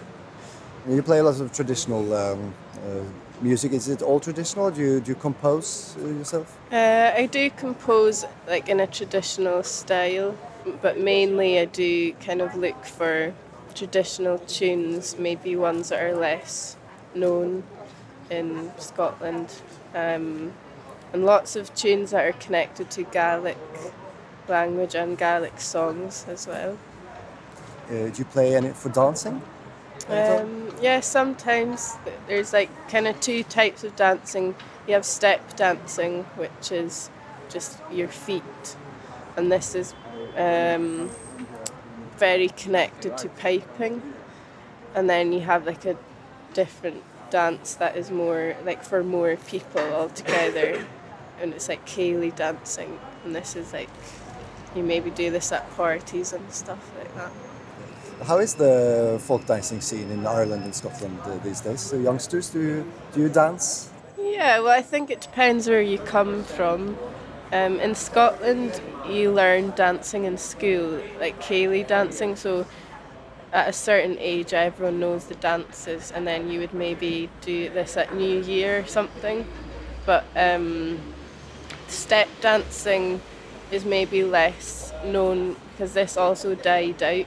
You 0.88 1.02
play 1.02 1.18
a 1.18 1.23
lot 1.23 1.40
of 1.40 1.52
traditional 1.52 2.14
um, 2.14 2.54
uh, 2.76 3.02
music. 3.42 3.73
Is 3.73 3.88
it 3.88 4.00
all 4.00 4.21
traditional? 4.21 4.71
Do 4.71 4.80
you, 4.80 5.00
do 5.00 5.11
you 5.11 5.16
compose 5.16 5.97
uh, 5.99 6.07
yourself? 6.07 6.57
Uh, 6.73 7.12
I 7.14 7.26
do 7.26 7.50
compose 7.50 8.25
like 8.47 8.68
in 8.68 8.80
a 8.80 8.87
traditional 8.87 9.62
style, 9.62 10.35
but 10.80 10.99
mainly 10.99 11.59
I 11.59 11.66
do 11.66 12.12
kind 12.14 12.40
of 12.40 12.54
look 12.57 12.85
for 12.85 13.35
traditional 13.79 14.39
tunes, 14.41 15.17
maybe 15.19 15.55
ones 15.55 15.91
that 15.91 16.03
are 16.03 16.15
less 16.15 16.77
known 17.15 17.63
in 18.29 18.73
Scotland, 18.79 19.55
um, 19.95 20.53
and 21.13 21.25
lots 21.25 21.55
of 21.57 21.73
tunes 21.75 22.11
that 22.11 22.25
are 22.25 22.33
connected 22.33 22.91
to 22.91 23.05
Gaelic 23.05 23.57
language 24.49 24.95
and 24.95 25.17
Gaelic 25.17 25.61
songs 25.61 26.27
as 26.29 26.47
well. 26.47 26.77
Uh, 27.89 28.09
do 28.09 28.13
you 28.17 28.25
play 28.25 28.57
any 28.57 28.71
for 28.71 28.89
dancing? 28.89 29.41
Um, 30.09 30.75
yeah, 30.81 31.01
sometimes 31.01 31.97
there's 32.27 32.53
like 32.53 32.71
kind 32.89 33.07
of 33.07 33.21
two 33.21 33.45
types 33.45 33.85
of 33.85 33.95
dancing. 33.95 34.55
You 34.87 34.95
have 34.95 35.05
step 35.05 35.57
dancing, 35.57 36.25
which 36.37 36.73
is 36.73 37.11
just 37.49 37.79
your 37.93 38.09
feet, 38.09 38.77
and 39.37 39.53
this 39.53 39.75
is 39.75 39.95
um, 40.37 41.11
very 42.19 42.49
connected 42.49 43.17
to 43.19 43.29
piping. 43.29 44.03
And 44.95 45.09
then 45.09 45.33
you 45.33 45.41
have 45.41 45.67
like 45.67 45.85
a 45.85 45.97
different 46.55 47.03
dance 47.31 47.75
that 47.75 47.97
is 47.97 48.11
more 48.11 48.57
like 48.65 48.83
for 48.83 49.05
more 49.05 49.37
people 49.37 49.83
all 49.95 50.09
together, 50.09 50.85
and 51.41 51.53
it's 51.53 51.69
like 51.69 51.85
Cayley 51.85 52.31
dancing. 52.31 52.99
And 53.25 53.35
this 53.35 53.55
is 53.55 53.73
like 53.73 53.91
you 54.75 54.83
maybe 54.83 55.11
do 55.11 55.31
this 55.31 55.53
at 55.53 55.71
parties 55.77 56.33
and 56.33 56.51
stuff 56.53 56.91
like 56.99 57.15
that. 57.15 57.33
How 58.27 58.39
is 58.39 58.55
the 58.55 59.21
folk 59.23 59.47
dancing 59.47 59.81
scene 59.81 60.11
in 60.11 60.27
Ireland 60.27 60.65
and 60.65 60.75
Scotland 60.75 61.21
uh, 61.25 61.37
these 61.39 61.61
days? 61.61 61.81
So 61.81 61.97
youngsters, 61.97 62.51
do 62.51 62.61
you, 62.61 62.93
do 63.13 63.21
you 63.21 63.29
dance? 63.29 63.91
Yeah, 64.19 64.59
well, 64.59 64.77
I 64.77 64.83
think 64.83 65.11
it 65.11 65.21
depends 65.21 65.69
where 65.69 65.81
you 65.81 65.99
come 65.99 66.43
from. 66.43 66.99
Um, 67.50 67.81
in 67.81 67.95
Scotland, 67.95 68.81
you 69.09 69.33
learn 69.33 69.71
dancing 69.71 70.25
in 70.25 70.37
school, 70.37 71.00
like 71.19 71.40
Cayley 71.40 71.83
dancing. 71.83 72.37
So, 72.37 72.67
at 73.52 73.69
a 73.69 73.73
certain 73.73 74.19
age, 74.19 74.52
everyone 74.52 75.00
knows 75.00 75.25
the 75.26 75.35
dances, 75.37 76.12
and 76.12 76.26
then 76.26 76.50
you 76.50 76.61
would 76.61 76.75
maybe 76.75 77.31
do 77.40 77.71
this 77.71 77.97
at 77.97 78.14
New 78.14 78.43
Year 78.43 78.81
or 78.81 78.87
something. 78.87 79.47
But 80.05 80.25
um, 80.37 81.00
step 81.87 82.28
dancing 82.40 83.23
is 83.71 83.85
maybe 83.85 84.25
less 84.25 84.93
known 85.05 85.57
because 85.73 85.95
this 85.95 86.17
also 86.17 86.55
died 86.55 87.02
out. 87.02 87.26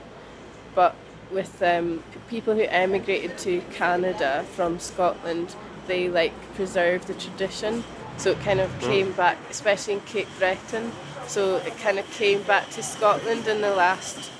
But 0.74 0.94
with 1.32 1.62
um, 1.62 2.04
people 2.28 2.54
who 2.54 2.62
emigrated 2.62 3.38
to 3.38 3.60
Canada 3.72 4.44
from 4.52 4.78
Scotland, 4.78 5.56
they 5.86 6.08
like 6.08 6.32
preserved 6.54 7.08
the 7.08 7.14
tradition. 7.14 7.82
So 8.22 8.30
it 8.30 8.40
kind 8.42 8.60
of 8.60 8.70
came 8.78 9.10
back, 9.10 9.36
especially 9.50 9.94
in 9.94 10.00
Cape 10.02 10.28
Breton. 10.38 10.92
So 11.26 11.56
it 11.56 11.76
kind 11.78 11.98
of 11.98 12.08
came 12.12 12.42
back 12.42 12.70
to 12.70 12.80
Scotland 12.80 13.48
in 13.48 13.60
the 13.60 13.74
last 13.74 14.30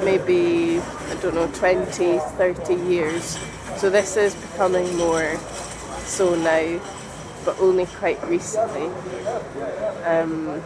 maybe, 0.00 0.80
I 0.80 1.14
don't 1.22 1.36
know, 1.36 1.46
20, 1.46 2.18
30 2.18 2.74
years. 2.74 3.38
So 3.76 3.88
this 3.88 4.16
is 4.16 4.34
becoming 4.34 4.96
more 4.96 5.38
so 6.00 6.34
now, 6.34 6.80
but 7.44 7.56
only 7.60 7.86
quite 7.86 8.20
recently. 8.26 8.86
Um, 10.04 10.60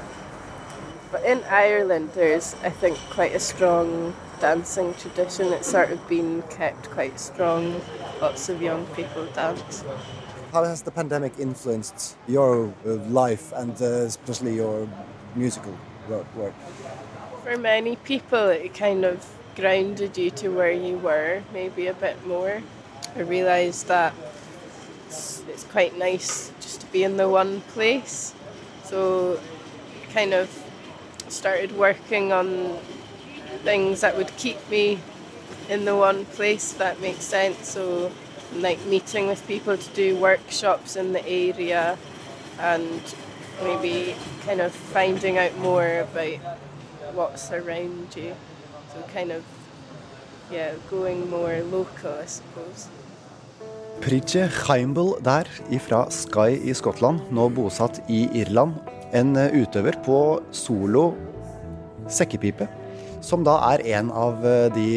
but 1.12 1.22
in 1.22 1.44
Ireland, 1.44 2.12
there's, 2.14 2.54
I 2.62 2.70
think, 2.70 2.96
quite 3.10 3.34
a 3.34 3.40
strong 3.40 4.16
dancing 4.40 4.94
tradition. 4.94 5.52
It's 5.52 5.70
sort 5.70 5.90
of 5.90 6.08
been 6.08 6.40
kept 6.44 6.88
quite 6.88 7.20
strong. 7.20 7.82
Lots 8.22 8.48
of 8.48 8.62
young 8.62 8.86
people 8.86 9.26
dance. 9.26 9.84
How 10.54 10.62
has 10.62 10.82
the 10.82 10.92
pandemic 10.92 11.32
influenced 11.40 12.14
your 12.28 12.72
uh, 12.86 12.90
life 13.10 13.52
and 13.56 13.74
uh, 13.82 14.06
especially 14.06 14.54
your 14.54 14.88
musical 15.34 15.76
work? 16.36 16.54
For 17.42 17.58
many 17.58 17.96
people, 17.96 18.50
it 18.50 18.72
kind 18.72 19.04
of 19.04 19.26
grounded 19.56 20.16
you 20.16 20.30
to 20.30 20.50
where 20.50 20.70
you 20.70 20.96
were, 20.98 21.42
maybe 21.52 21.88
a 21.88 21.92
bit 21.92 22.24
more. 22.24 22.62
I 23.16 23.22
realised 23.22 23.88
that 23.88 24.14
it's, 25.08 25.42
it's 25.48 25.64
quite 25.64 25.98
nice 25.98 26.52
just 26.60 26.82
to 26.82 26.86
be 26.86 27.02
in 27.02 27.16
the 27.16 27.28
one 27.28 27.60
place. 27.74 28.32
So, 28.84 29.40
kind 30.12 30.32
of 30.34 30.48
started 31.26 31.76
working 31.76 32.30
on 32.30 32.78
things 33.64 34.02
that 34.02 34.16
would 34.16 34.30
keep 34.36 34.58
me 34.70 35.00
in 35.68 35.84
the 35.84 35.96
one 35.96 36.26
place, 36.26 36.74
that 36.74 37.00
makes 37.00 37.24
sense. 37.24 37.66
So, 37.66 38.12
like 38.60 38.84
meeting 38.86 39.26
with 39.26 39.46
people 39.46 39.76
to 39.76 39.90
do 39.94 40.16
workshops 40.16 40.96
in 40.96 41.12
the 41.12 41.26
area 41.26 41.98
and 42.58 43.14
maybe 43.62 44.14
kind 44.46 44.60
of 44.60 44.72
finding 44.72 45.38
out 45.38 45.56
more 45.58 46.00
about 46.00 46.38
what's 47.14 47.50
around 47.52 48.14
you. 48.16 48.34
So, 48.92 49.02
kind 49.12 49.32
of, 49.32 49.42
yeah, 50.50 50.72
going 50.90 51.30
more 51.30 51.62
local, 51.62 52.12
I 52.22 52.26
suppose. 52.26 52.88
Pritje 54.00 54.48
Heimble 54.66 55.20
der 55.22 55.46
ifra 55.70 56.10
Sky 56.10 56.58
i 56.66 56.74
Skottland, 56.74 57.30
nå 57.30 57.48
bosatt 57.54 58.00
i 58.10 58.26
Irland. 58.34 58.74
En 59.14 59.36
eh, 59.38 59.54
utøver 59.54 59.94
på 60.04 60.18
solo 60.50 61.12
sekkepipe, 62.10 62.66
som 63.22 63.46
da 63.46 63.54
er 63.70 63.84
en 63.94 64.10
av 64.10 64.42
eh, 64.44 64.66
de 64.74 64.88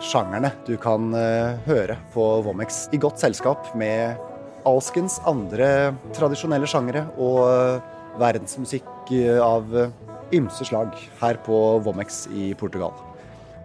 sjangerne 0.00 0.50
du 0.66 0.74
kan 0.80 1.12
eh, 1.16 1.58
høre 1.66 1.96
på 2.14 2.24
Vomex. 2.44 2.86
I 2.94 3.00
godt 3.00 3.20
selskap 3.20 3.70
med 3.78 4.16
alskens 4.68 5.18
andre 5.28 5.92
tradisjonelle 6.16 6.68
sjangere 6.68 7.06
og 7.20 7.42
eh, 7.48 7.98
verdensmusikk 8.20 9.12
eh, 9.16 9.36
av 9.40 9.68
ymse 10.34 10.66
slag 10.68 10.96
her 11.20 11.40
på 11.44 11.58
Vomex 11.84 12.24
i 12.32 12.52
Portugal. 12.58 12.94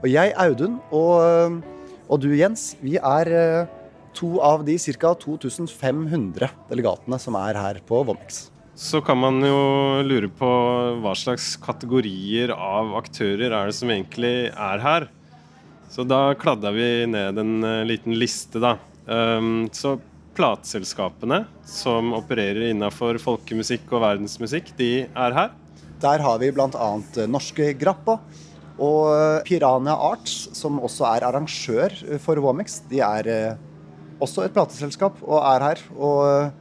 Og 0.01 0.09
jeg, 0.11 0.33
Audun, 0.41 0.79
og, 0.93 1.61
og 2.09 2.21
du, 2.21 2.27
Jens, 2.35 2.73
vi 2.81 2.97
er 2.97 3.29
to 4.17 4.35
av 4.43 4.65
de 4.65 4.75
ca. 4.81 5.13
2500 5.21 6.49
delegatene 6.69 7.19
som 7.21 7.37
er 7.39 7.57
her 7.57 7.79
på 7.85 8.01
Vomex. 8.05 8.47
Så 8.75 8.99
kan 9.05 9.17
man 9.21 9.39
jo 9.45 10.01
lure 10.03 10.29
på 10.35 10.49
hva 11.01 11.13
slags 11.17 11.53
kategorier 11.63 12.51
av 12.51 12.91
aktører 12.99 13.53
er 13.53 13.69
det 13.69 13.77
som 13.77 13.93
egentlig 13.93 14.49
er 14.51 14.83
her. 14.83 15.07
Så 15.89 16.03
da 16.07 16.33
kladda 16.39 16.71
vi 16.75 17.05
ned 17.07 17.39
en 17.39 17.63
eh, 17.63 17.83
liten 17.87 18.17
liste, 18.19 18.59
da. 18.63 18.75
Um, 19.05 19.67
så 19.71 19.95
plateselskapene 20.35 21.43
som 21.69 22.15
opererer 22.17 22.71
innafor 22.71 23.19
folkemusikk 23.21 23.93
og 23.93 24.03
verdensmusikk, 24.03 24.73
de 24.79 24.89
er 25.05 25.37
her. 25.37 25.53
Der 26.03 26.23
har 26.25 26.41
vi 26.41 26.49
bl.a. 26.51 26.89
Norske 27.31 27.71
Grappa 27.79 28.17
og 28.75 29.13
eh, 29.13 29.39
Piranha 29.47 29.95
Arts, 30.11 30.49
som 30.57 30.81
også 30.83 31.07
er 31.13 31.27
arrangør 31.29 31.95
for 32.23 32.41
Womex. 32.43 32.81
De 32.91 32.99
er 33.05 33.31
eh, 33.31 33.63
også 34.19 34.45
et 34.45 34.55
plateselskap 34.55 35.21
og 35.23 35.39
er 35.39 35.69
her. 35.69 35.83
Og 35.95 36.19
eh, 36.27 36.53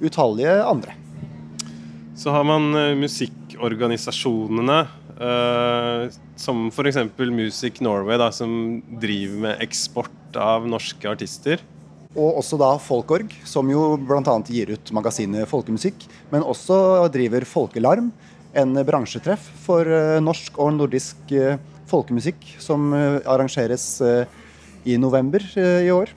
utallige 0.00 0.56
andre. 0.64 0.96
Så 2.16 2.32
har 2.34 2.44
man 2.44 2.74
eh, 2.76 2.96
musikkorganisasjonene, 2.98 4.80
eh, 5.20 6.06
som 6.40 6.68
f.eks. 6.70 6.98
Music 7.30 7.80
Norway, 7.84 8.18
da, 8.20 8.30
som 8.34 8.80
driver 9.02 9.44
med 9.46 9.64
eksport 9.64 10.38
av 10.38 10.68
norske 10.68 11.08
artister. 11.10 11.62
Og 12.16 12.40
også 12.40 12.58
da 12.58 12.72
Folkorg, 12.82 13.32
som 13.46 13.68
jo 13.70 13.94
bl.a. 14.02 14.36
gir 14.50 14.72
ut 14.74 14.92
magasinet 14.96 15.48
Folkemusikk, 15.50 16.08
men 16.32 16.46
også 16.46 17.08
driver 17.14 17.46
Folkelarm, 17.46 18.10
en 18.50 18.74
bransjetreff 18.82 19.44
for 19.62 19.86
eh, 19.86 20.18
norsk 20.22 20.58
og 20.58 20.74
nordisk 20.78 21.34
eh, 21.36 21.60
folkemusikk, 21.90 22.42
som 22.62 22.92
arrangeres 22.94 23.84
i 24.86 24.94
november 24.94 25.42
i 25.58 25.90
år. 25.90 26.12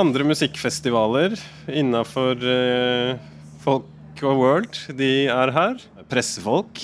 andre 0.00 0.24
musikkfestivaler 0.24 1.36
innafor 1.68 2.40
folk 3.60 4.22
og 4.24 4.40
world, 4.40 4.80
de 4.96 5.28
er 5.28 5.52
her. 5.52 5.84
Pressefolk, 6.08 6.80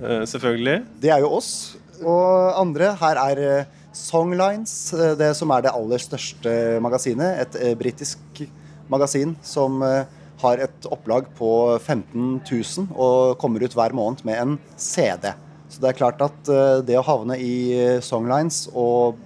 selvfølgelig. 0.00 0.78
Det 1.02 1.12
er 1.12 1.20
jo 1.24 1.34
oss. 1.36 1.76
Og 2.00 2.56
andre 2.56 2.94
her 3.00 3.20
er 3.20 3.66
Songlines, 3.92 4.92
eh, 4.94 5.16
det 5.18 5.34
som 5.36 5.50
er 5.50 5.64
det 5.64 5.74
aller 5.74 6.02
største 6.02 6.52
magasinet. 6.82 7.42
Et 7.42 7.60
eh, 7.60 7.76
britisk 7.78 8.42
magasin 8.90 9.34
som 9.42 9.82
eh, 9.82 10.04
har 10.40 10.62
et 10.62 10.86
opplag 10.90 11.26
på 11.36 11.50
15 11.78 12.40
000 12.46 12.86
og 12.94 13.36
kommer 13.38 13.62
ut 13.62 13.74
hver 13.76 13.94
måned 13.96 14.24
med 14.24 14.38
en 14.40 14.58
CD. 14.78 15.32
Så 15.70 15.82
det 15.82 15.90
er 15.90 15.98
klart 15.98 16.22
at 16.24 16.48
det 16.82 16.96
å 16.98 17.04
havne 17.06 17.36
i 17.38 18.00
Songlines 18.02 18.64
og, 18.74 19.20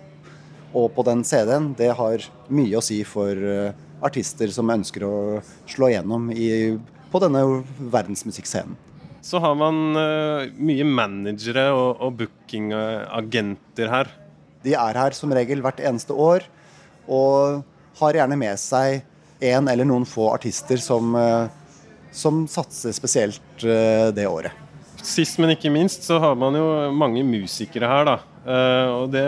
og 0.74 0.90
på 0.92 1.04
den 1.06 1.22
CD-en, 1.24 1.70
det 1.78 1.94
har 1.96 2.26
mye 2.52 2.76
å 2.76 2.82
si 2.84 2.98
for 3.08 3.38
artister 4.04 4.52
som 4.52 4.74
ønsker 4.74 5.06
å 5.08 5.14
slå 5.70 5.88
gjennom 5.94 6.28
i, 6.34 6.74
på 7.08 7.22
denne 7.22 7.46
verdensmusikkscenen. 7.94 8.76
Så 9.24 9.40
har 9.40 9.54
man 9.56 9.96
uh, 9.96 10.44
mye 10.60 10.84
managere 10.84 11.70
og, 11.72 12.02
og 12.04 12.18
bookingagenter 12.18 13.88
her. 13.88 14.10
De 14.64 14.74
er 14.76 14.98
her 15.00 15.16
som 15.16 15.32
regel 15.32 15.62
hvert 15.64 15.80
eneste 15.80 16.12
år 16.12 16.44
og 17.08 17.62
har 18.00 18.18
gjerne 18.18 18.36
med 18.36 18.60
seg 18.60 19.00
en 19.44 19.68
eller 19.72 19.88
noen 19.88 20.04
få 20.08 20.28
artister 20.34 20.80
som, 20.80 21.16
uh, 21.16 21.48
som 22.12 22.44
satser 22.52 22.92
spesielt 22.96 23.64
uh, 23.64 24.12
det 24.12 24.28
året. 24.28 24.52
Sist, 25.00 25.40
men 25.40 25.54
ikke 25.56 25.72
minst, 25.72 26.04
så 26.04 26.20
har 26.20 26.36
man 26.40 26.56
jo 26.56 26.68
mange 26.96 27.24
musikere 27.28 27.88
her, 27.90 28.06
da. 28.08 28.14
Og 28.96 29.10
det 29.12 29.26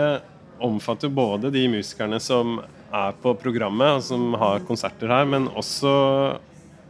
omfatter 0.65 1.11
både 1.13 1.51
de 1.53 1.67
musikerne 1.69 2.17
som 2.17 2.55
er 2.89 3.13
på 3.21 3.35
programmet, 3.37 3.99
og 3.99 4.01
som 4.01 4.33
har 4.41 4.65
konserter 4.65 5.13
her, 5.13 5.29
men 5.29 5.45
også 5.53 5.91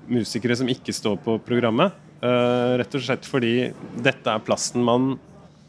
musikere 0.08 0.56
som 0.56 0.72
ikke 0.72 0.96
står 0.96 1.20
på 1.26 1.36
programmet. 1.44 1.92
Rett 2.18 2.96
og 2.98 3.04
slett 3.06 3.28
fordi 3.30 3.70
dette 4.02 4.32
er 4.32 4.42
plassen 4.42 4.82
man 4.82 5.12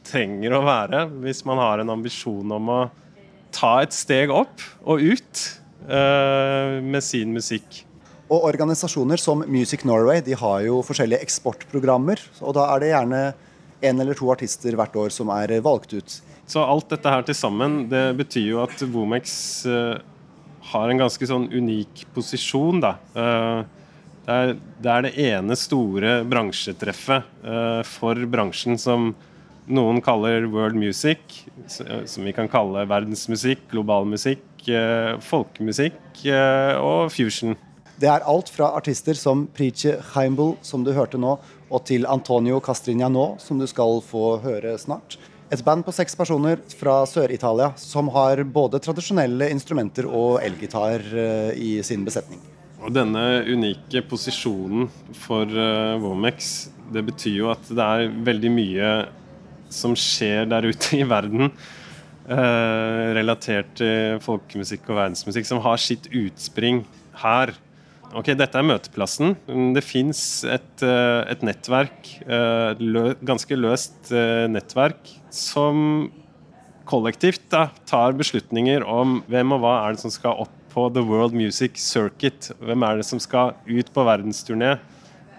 trenger 0.08 0.54
å 0.56 0.64
være 0.64 1.04
hvis 1.22 1.44
man 1.48 1.60
har 1.60 1.82
en 1.82 1.92
ambisjon 1.92 2.56
om 2.56 2.70
å 2.72 2.78
ta 3.54 3.78
et 3.82 3.94
steg 3.96 4.32
opp 4.32 4.62
og 4.84 5.02
ut 5.02 5.44
uh, 5.88 6.78
med 6.84 7.04
sin 7.04 7.32
musikk. 7.34 7.82
Og 8.28 8.44
Organisasjoner 8.50 9.20
som 9.20 9.44
Music 9.48 9.86
Norway 9.88 10.20
de 10.24 10.36
har 10.36 10.60
jo 10.66 10.82
forskjellige 10.84 11.24
eksportprogrammer. 11.24 12.20
og 12.42 12.58
Da 12.58 12.66
er 12.74 12.82
det 12.82 12.90
gjerne 12.92 13.22
en 13.88 14.02
eller 14.02 14.18
to 14.18 14.28
artister 14.32 14.76
hvert 14.76 14.96
år 15.00 15.14
som 15.14 15.30
er 15.32 15.54
valgt 15.64 15.94
ut. 15.96 16.18
Så 16.48 16.60
alt 16.64 16.90
dette 16.92 17.12
her 17.12 17.24
til 17.24 17.36
sammen 17.36 17.86
det 17.88 18.04
betyr 18.18 18.50
jo 18.50 18.62
at 18.64 18.84
Womex 18.92 19.32
uh, 19.68 19.96
har 20.72 20.92
en 20.92 21.00
ganske 21.00 21.28
sånn 21.28 21.48
unik 21.52 22.04
posisjon. 22.16 22.84
da. 22.84 22.96
Uh, 24.28 24.34
det, 24.34 24.36
er, 24.36 24.52
det, 24.84 24.92
er, 24.92 25.06
det 25.08 25.14
ene 25.32 25.56
store 25.56 26.18
bransjetreffet 26.28 27.40
for 27.88 28.28
bransjen 28.28 28.76
som 28.80 29.14
noen 29.68 30.00
kaller 30.04 30.46
world 30.48 30.76
music, 30.76 31.44
som 31.68 32.24
vi 32.24 32.32
kan 32.36 32.48
kalle 32.48 32.86
verdensmusikk, 32.88 33.66
global 33.72 34.08
musikk, 34.08 34.44
uh, 34.68 35.16
folkemusikk 35.24 36.24
uh, 36.28 36.76
og 36.80 37.12
fusion. 37.12 37.56
Det 37.98 38.08
er 38.10 38.26
alt 38.30 38.50
fra 38.54 38.70
artister 38.78 39.16
som 39.18 39.46
Preacher 39.54 39.98
Heimbel, 40.14 40.54
som 40.62 40.84
du 40.86 40.92
hørte 40.94 41.18
nå, 41.18 41.34
og 41.68 41.82
til 41.88 42.06
Antonio 42.08 42.60
Castrignano, 42.64 43.32
som 43.42 43.58
du 43.58 43.66
skal 43.68 43.98
få 44.06 44.38
høre 44.44 44.76
snart. 44.78 45.18
Et 45.50 45.62
band 45.64 45.82
på 45.84 45.94
seks 45.96 46.14
personer 46.16 46.60
fra 46.76 47.00
Sør-Italia 47.08 47.72
som 47.80 48.10
har 48.12 48.42
både 48.44 48.80
tradisjonelle 48.84 49.48
instrumenter 49.50 50.06
og 50.06 50.42
elgitar 50.44 51.00
eh, 51.00 51.56
i 51.56 51.70
sin 51.82 52.04
besetning. 52.04 52.42
Og 52.78 52.92
denne 52.94 53.22
unike 53.48 54.04
posisjonen 54.06 54.86
for 55.24 55.50
Womex, 55.98 56.68
det 56.94 57.02
betyr 57.08 57.40
jo 57.40 57.48
at 57.52 57.66
det 57.68 57.84
er 57.84 58.12
veldig 58.28 58.52
mye 58.54 58.92
som 59.72 59.96
skjer 59.98 60.48
der 60.48 60.68
ute 60.68 61.00
i 61.00 61.06
verden, 61.08 61.50
uh, 62.28 63.04
relatert 63.18 63.74
til 63.80 64.20
folkemusikk 64.24 64.88
og 64.88 65.00
verdensmusikk, 65.02 65.48
som 65.48 65.62
har 65.64 65.80
sitt 65.82 66.08
utspring 66.14 66.84
her. 67.22 67.54
Ok, 68.16 68.30
Dette 68.38 68.56
er 68.56 68.64
møteplassen. 68.64 69.34
Det 69.76 69.82
fins 69.84 70.20
et, 70.48 70.80
eh, 70.80 71.28
et, 71.28 71.42
nettverk, 71.44 72.08
eh, 72.24 72.80
lø, 72.80 73.12
ganske 73.20 73.52
løst 73.52 74.08
eh, 74.16 74.46
nettverk, 74.48 75.10
som 75.28 76.08
kollektivt 76.88 77.50
da, 77.52 77.66
tar 77.84 78.16
beslutninger 78.16 78.86
om 78.88 79.18
hvem 79.28 79.52
og 79.52 79.60
hva 79.60 79.74
er 79.82 79.92
det 79.92 80.00
som 80.06 80.14
skal 80.14 80.40
opp 80.40 80.67
på 80.78 80.86
The 80.94 81.02
World 81.02 81.34
Music 81.34 81.82
Circuit. 81.82 82.52
Hvem 82.62 82.86
er 82.86 83.02
det 83.02 83.08
som 83.10 83.18
skal 83.18 83.58
ut 83.66 83.90
på 83.92 84.06
verdensturné? 84.06 84.78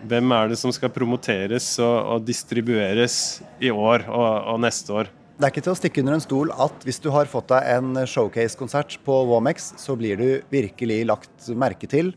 hvem 0.07 0.31
er 0.31 0.51
det 0.51 0.59
som 0.59 0.71
skal 0.75 0.91
promoteres 0.93 1.73
og, 1.83 1.95
og 2.13 2.27
distribueres 2.27 3.39
i 3.59 3.71
år 3.71 4.05
og, 4.07 4.27
og, 4.53 4.59
neste 4.63 4.95
år? 4.95 5.11
Det 5.39 5.47
er 5.47 5.53
ikke 5.53 5.63
til 5.65 5.73
å 5.73 5.79
stikke 5.79 6.03
under 6.03 6.17
en 6.17 6.23
stol 6.23 6.51
at 6.65 6.83
hvis 6.87 6.99
du 7.03 7.09
har 7.15 7.29
fått 7.31 7.49
deg 7.51 7.67
en 7.77 8.01
showcase-konsert 8.07 8.97
på 9.05 9.21
Womex, 9.29 9.73
så 9.79 9.95
blir 9.99 10.19
du 10.19 10.27
virkelig 10.51 11.01
lagt 11.07 11.47
merke 11.55 11.87
til. 11.91 12.11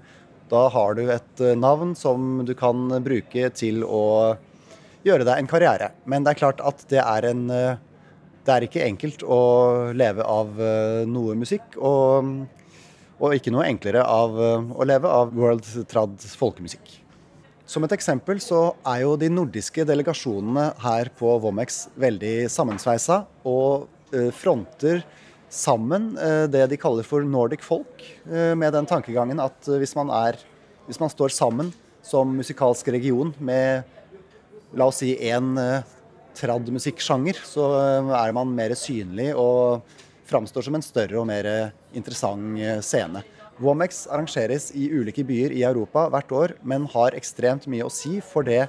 Da 0.50 0.66
har 0.74 0.98
du 0.98 1.04
et 1.06 1.42
eh, 1.42 1.58
navn 1.58 1.94
som 1.98 2.42
du 2.46 2.52
kan 2.58 2.90
bruke 3.04 3.50
til 3.56 3.86
å 3.86 4.34
gjøre 5.06 5.26
deg 5.26 5.38
en 5.38 5.50
karriere. 5.50 5.92
Men 6.06 6.26
det 6.26 6.34
er 6.34 6.42
klart 6.42 6.62
at 6.66 6.82
det 6.90 7.02
er 7.02 7.30
en 7.30 7.48
eh, 7.50 7.88
Det 8.42 8.50
er 8.50 8.64
ikke 8.66 8.82
enkelt 8.82 9.22
å 9.22 9.42
leve 9.94 10.24
av 10.26 10.58
eh, 10.58 11.04
noe 11.06 11.36
musikk. 11.38 11.78
Og, 11.78 12.34
og 13.22 13.36
ikke 13.36 13.54
noe 13.54 13.68
enklere 13.70 14.02
av 14.02 14.34
å 14.34 14.88
leve 14.88 15.06
av 15.06 15.30
world 15.36 15.68
trad 15.86 16.18
folkemusikk. 16.34 16.98
Som 17.72 17.86
et 17.86 17.94
eksempel 17.94 18.40
så 18.42 18.74
er 18.84 19.04
jo 19.04 19.14
de 19.16 19.30
nordiske 19.32 19.84
delegasjonene 19.88 20.72
her 20.82 21.08
på 21.16 21.30
Vomex 21.40 21.86
veldig 21.96 22.50
sammensveisa 22.52 23.22
og 23.48 23.86
eh, 24.12 24.28
fronter 24.34 25.00
sammen 25.52 26.10
eh, 26.20 26.44
det 26.52 26.66
de 26.68 26.78
kaller 26.80 27.06
for 27.06 27.24
Nordic 27.24 27.64
folk, 27.64 28.02
eh, 28.26 28.52
med 28.58 28.74
den 28.76 28.88
tankegangen 28.90 29.40
at 29.40 29.70
hvis 29.70 29.94
man, 29.96 30.12
er, 30.12 30.36
hvis 30.84 31.00
man 31.00 31.12
står 31.12 31.32
sammen 31.32 31.70
som 32.04 32.34
musikalsk 32.36 32.90
region 32.92 33.32
med 33.38 33.88
la 34.76 34.90
oss 34.90 35.00
si 35.00 35.14
én 35.16 35.54
trad-musikksjanger, 36.36 37.40
så 37.44 37.66
er 38.16 38.32
man 38.36 38.52
mer 38.56 38.72
synlig 38.76 39.30
og 39.36 39.84
framstår 40.28 40.64
som 40.66 40.76
en 40.76 40.84
større 40.84 41.20
og 41.20 41.28
mer 41.28 41.48
interessant 41.94 42.58
scene. 42.84 43.22
Womex 43.62 44.06
arrangeres 44.10 44.70
i 44.74 44.88
ulike 44.90 45.24
byer 45.26 45.52
i 45.54 45.62
Europa 45.68 46.06
hvert 46.10 46.32
år, 46.34 46.54
men 46.66 46.88
har 46.90 47.14
ekstremt 47.18 47.68
mye 47.70 47.86
å 47.86 47.92
si 47.92 48.16
for 48.24 48.46
det 48.48 48.64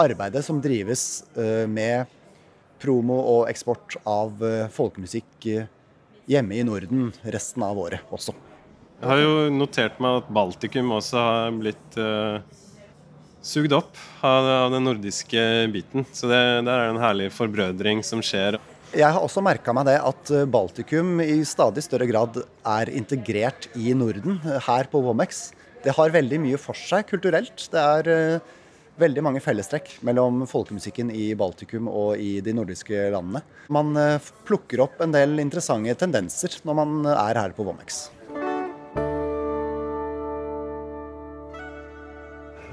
arbeidet 0.00 0.44
som 0.44 0.60
drives 0.60 1.24
eh, 1.36 1.64
med 1.68 2.10
promo 2.82 3.16
og 3.16 3.48
eksport 3.50 3.96
av 4.04 4.42
eh, 4.44 4.66
folkemusikk 4.72 5.48
eh, 5.52 5.70
hjemme 6.28 6.58
i 6.58 6.66
Norden 6.66 7.10
resten 7.24 7.64
av 7.64 7.78
året 7.80 8.12
også. 8.12 8.34
Jeg 8.96 9.08
har 9.12 9.20
jo 9.20 9.34
notert 9.52 9.98
meg 10.02 10.22
at 10.22 10.30
Baltikum 10.32 10.94
også 10.96 11.20
har 11.20 11.50
blitt 11.52 11.98
uh, 12.00 12.40
sugd 13.44 13.74
opp 13.76 13.98
av, 14.24 14.70
den 14.72 14.86
nordiske 14.88 15.42
biten. 15.68 16.06
Så 16.16 16.30
det, 16.30 16.38
der 16.64 16.72
er 16.72 16.86
det 16.86 16.94
en 16.94 17.02
herlig 17.02 17.26
forbrødring 17.36 18.00
som 18.00 18.24
skjer. 18.24 18.56
Jeg 18.94 19.10
har 19.10 19.18
også 19.18 19.42
merka 19.42 19.72
meg 19.74 19.88
det 19.88 19.96
at 19.98 20.30
eh, 20.30 20.44
Baltikum 20.46 21.18
i 21.18 21.40
stadig 21.48 21.82
større 21.82 22.06
grad 22.06 22.36
er 22.38 22.90
integrert 22.94 23.66
i 23.74 23.90
Norden 23.98 24.38
eh, 24.46 24.60
her 24.62 24.86
på 24.92 25.00
Womex. 25.02 25.48
Det 25.82 25.94
har 25.96 26.14
veldig 26.14 26.38
mye 26.44 26.60
for 26.60 26.78
seg 26.78 27.08
kulturelt. 27.08 27.64
Det 27.70 27.82
er 27.82 28.08
uh, 28.10 28.54
veldig 28.98 29.22
mange 29.22 29.42
fellestrekk 29.42 29.90
mellom 30.06 30.44
folkemusikken 30.50 31.10
i 31.14 31.28
Baltikum 31.38 31.90
og 31.90 32.22
i 32.22 32.38
de 32.42 32.54
nordiske 32.56 33.08
landene. 33.14 33.42
Man 33.70 33.92
plukker 34.48 34.82
opp 34.82 35.02
en 35.04 35.14
del 35.14 35.38
interessante 35.42 35.94
tendenser 36.00 36.56
når 36.66 36.78
man 36.80 37.10
er 37.12 37.38
her 37.38 37.54
på 37.54 37.66
Womex. 37.68 38.06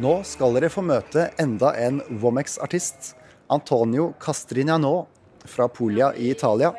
Nå 0.01 0.15
skal 0.25 0.57
dere 0.57 0.73
få 0.73 0.81
møte 0.85 1.27
enda 1.41 1.75
en 1.77 2.01
Womex-artist. 2.23 3.13
Antonio 3.53 4.13
Castrignano 4.23 5.03
fra 5.45 5.67
Puglia 5.67 6.13
i 6.15 6.29
Italia. 6.31 6.73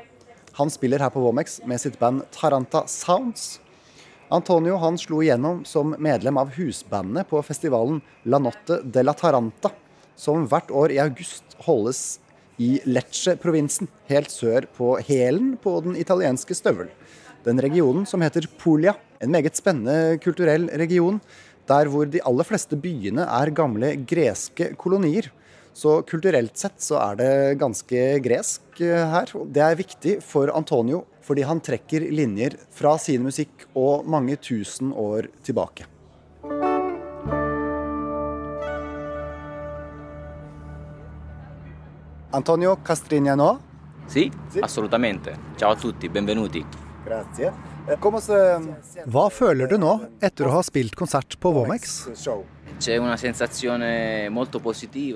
Han 0.53 0.71
spiller 0.71 1.03
her 1.03 1.11
på 1.11 1.21
Womex 1.21 1.61
med 1.67 1.81
sitt 1.81 1.99
band 1.99 2.23
Taranta 2.35 2.85
Sounds. 2.87 3.61
Antonio 4.33 4.77
han 4.83 4.99
slo 4.99 5.21
igjennom 5.23 5.65
som 5.69 5.97
medlem 5.99 6.39
av 6.41 6.53
husbandet 6.57 7.29
på 7.31 7.43
festivalen 7.43 8.01
La 8.25 8.41
Notte 8.43 8.81
de 8.83 9.03
la 9.05 9.15
Taranta, 9.15 9.71
som 10.17 10.47
hvert 10.49 10.71
år 10.71 10.95
i 10.95 11.01
august 11.03 11.57
holdes 11.67 12.05
i 12.63 12.79
Lecce-provinsen, 12.87 13.89
helt 14.07 14.31
sør 14.31 14.69
på 14.77 14.95
hælen 15.03 15.57
på 15.63 15.75
den 15.85 15.99
italienske 15.99 16.55
støvel. 16.55 16.89
den 17.45 17.61
regionen 17.61 18.07
som 18.09 18.23
heter 18.25 18.47
Polia. 18.59 18.95
En 19.21 19.33
meget 19.33 19.57
spennende 19.57 20.19
kulturell 20.25 20.71
region, 20.81 21.21
der 21.69 21.89
hvor 21.93 22.09
de 22.09 22.23
aller 22.25 22.47
fleste 22.49 22.77
byene 22.77 23.25
er 23.25 23.53
gamle 23.57 23.95
greske 24.09 24.73
kolonier. 24.81 25.31
Så 25.75 26.03
kulturelt 26.07 26.57
sett 26.57 26.79
så 26.79 27.01
er 27.03 27.17
det 27.19 27.33
ganske 27.59 28.03
gresk 28.23 28.79
eh, 28.81 29.03
her. 29.11 29.33
Det 29.51 29.63
er 29.65 29.81
viktig 29.81 30.21
for 30.23 30.53
Antonio 30.55 31.03
fordi 31.25 31.43
han 31.49 31.63
trekker 31.65 32.05
linjer 32.13 32.55
fra 32.75 32.95
sin 33.01 33.25
musikk 33.25 33.67
og 33.75 34.07
mange 34.07 34.37
tusen 34.37 34.93
år 34.93 35.31
tilbake. 35.43 35.89
Antonio 42.35 42.77
Castrignano. 42.85 43.61
Sì, 44.07 44.31
assolutamente. 44.61 45.39
Ciao 45.57 45.71
a 45.71 45.77
tutti, 45.77 46.09
benvenuti. 46.09 46.67
Grazie. 47.05 47.74
Eh, 47.85 47.99
Hva 49.13 49.27
føler 49.29 49.69
du 49.69 49.75
nå 49.77 49.91
etter 50.25 50.49
å 50.49 50.55
ha 50.55 50.63
spilt 50.65 50.95
konsert 50.97 51.37
på 51.41 51.51
Womex? 51.53 52.07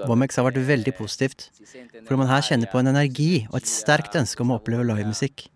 Womex 0.05 0.37
har 0.37 0.47
vært 0.51 0.61
veldig 0.69 0.95
positivt, 0.99 1.47
for 2.05 2.21
man 2.21 2.29
her 2.29 2.45
kjenner 2.45 2.69
på 2.69 2.83
en 2.83 2.93
energi 2.93 3.47
og 3.49 3.57
et 3.63 3.71
sterkt 3.73 4.21
ønske 4.21 4.45
om 4.45 4.53
å 4.53 4.61
oppleve 4.61 4.85
livemusikk. 4.85 5.49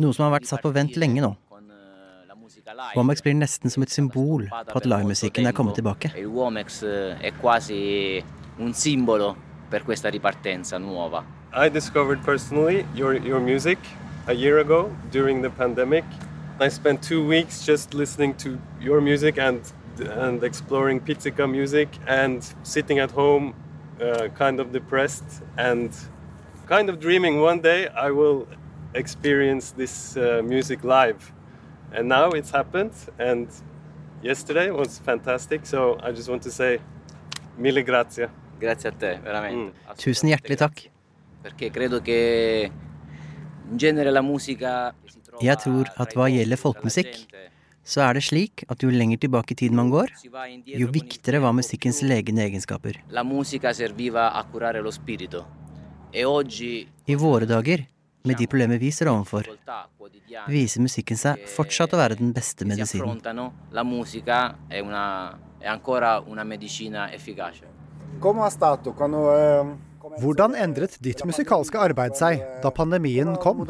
Noe 0.00 0.16
som 0.16 0.24
har 0.26 0.38
vært 0.38 0.48
satt 0.48 0.64
på 0.64 0.72
vent 0.72 0.96
lenge 0.96 1.20
nå. 1.20 1.34
Womex 2.96 3.20
blir 3.20 3.36
nesten 3.36 3.68
som 3.68 3.84
et 3.84 3.92
symbol 3.92 4.48
på 4.48 4.80
at 4.80 4.88
livemusikken 4.88 5.44
er 5.44 5.52
kommet 5.52 5.76
tilbake. 5.76 6.14
Il 6.16 6.32
Womex 6.32 6.82
è 7.20 7.34
quasi 7.36 8.24
un 8.58 8.72
simbolo 8.72 9.34
per 9.68 9.84
questa 9.84 10.08
ripartenza 10.08 10.78
nuova. 10.78 11.22
I 11.52 11.68
discovered 11.68 12.24
personally 12.24 12.86
your, 12.94 13.14
your 13.26 13.40
music 13.40 13.78
a 14.30 14.32
year 14.32 14.58
ago 14.60 14.96
during 15.10 15.42
the 15.42 15.50
pandemic. 15.50 16.04
I 16.60 16.68
spent 16.68 17.02
two 17.02 17.26
weeks 17.26 17.66
just 17.66 17.94
listening 17.94 18.34
to 18.34 18.58
your 18.80 19.00
music 19.00 19.38
and 19.38 19.60
and 19.98 20.44
exploring 20.44 21.00
pizzica 21.00 21.46
music 21.46 21.88
and 22.06 22.40
sitting 22.62 23.00
at 23.00 23.10
home 23.10 23.54
uh, 24.00 24.28
kind 24.38 24.60
of 24.60 24.72
depressed 24.72 25.42
and 25.58 25.90
kind 26.66 26.88
of 26.88 27.00
dreaming 27.00 27.40
one 27.40 27.60
day 27.60 27.88
I 27.88 28.10
will 28.12 28.46
experience 28.94 29.72
this 29.72 30.16
uh, 30.16 30.42
music 30.44 30.84
live. 30.84 31.32
And 31.92 32.08
now 32.08 32.30
it's 32.30 32.52
happened 32.52 32.94
and 33.18 33.48
yesterday 34.22 34.70
was 34.70 34.98
fantastic 34.98 35.66
so 35.66 35.98
I 36.02 36.12
just 36.12 36.28
want 36.28 36.42
to 36.42 36.50
say 36.50 36.78
mille 37.58 37.82
grazie. 37.82 38.28
Grazie 38.60 38.88
a 38.88 38.92
te, 38.92 39.18
veramente. 39.24 39.56
Mm. 39.56 39.96
Tusen 39.96 40.28
hjertelig 40.28 40.58
takk. 40.58 40.90
Perché 41.42 41.70
credo 41.70 42.00
che 42.00 42.70
Jeg 45.40 45.56
tror 45.62 45.90
at 46.02 46.14
hva 46.16 46.26
gjelder 46.32 46.58
folkemusikk, 46.58 47.14
så 47.84 48.02
er 48.04 48.18
det 48.18 48.24
slik 48.26 48.64
at 48.70 48.82
jo 48.82 48.90
lenger 48.92 49.20
tilbake 49.22 49.54
i 49.54 49.58
tid 49.62 49.72
man 49.74 49.90
går, 49.90 50.12
jo 50.66 50.88
viktigere 50.92 51.40
var 51.42 51.54
musikkens 51.56 52.02
legende 52.02 52.44
egenskaper. 52.44 53.00
La 53.10 53.24
musica 53.24 53.72
serviva 53.74 54.30
a 54.34 54.44
curare 54.50 54.82
lo 54.82 54.90
spirito. 54.90 55.44
E 56.12 56.24
oggi 56.24 56.86
I 57.06 57.14
våre 57.14 57.46
dager, 57.46 57.86
med 58.24 58.36
de 58.36 58.46
problemer 58.46 58.78
vi 58.78 58.90
står 58.90 59.08
overfor, 59.08 59.46
viser 60.50 60.82
musikken 60.82 61.16
seg 61.16 61.46
fortsatt 61.48 61.94
å 61.94 62.00
være 62.00 62.18
den 62.18 62.32
beste 62.34 62.64
si 62.64 62.68
medisinen. 62.68 63.20
musica 63.84 64.56
è, 64.68 64.80
una, 64.80 65.38
è 65.58 65.68
ancora 65.68 66.20
una 66.26 66.44
medicina 66.44 67.10
efficace. 67.12 67.66
Hvordan 70.20 70.54
endret 70.58 70.98
ditt 71.00 71.22
musikalske 71.24 71.78
arbeid 71.80 72.16
seg 72.18 72.42
da 72.60 72.70
pandemien 72.74 73.36
kom? 73.40 73.62
Eh, 73.64 73.66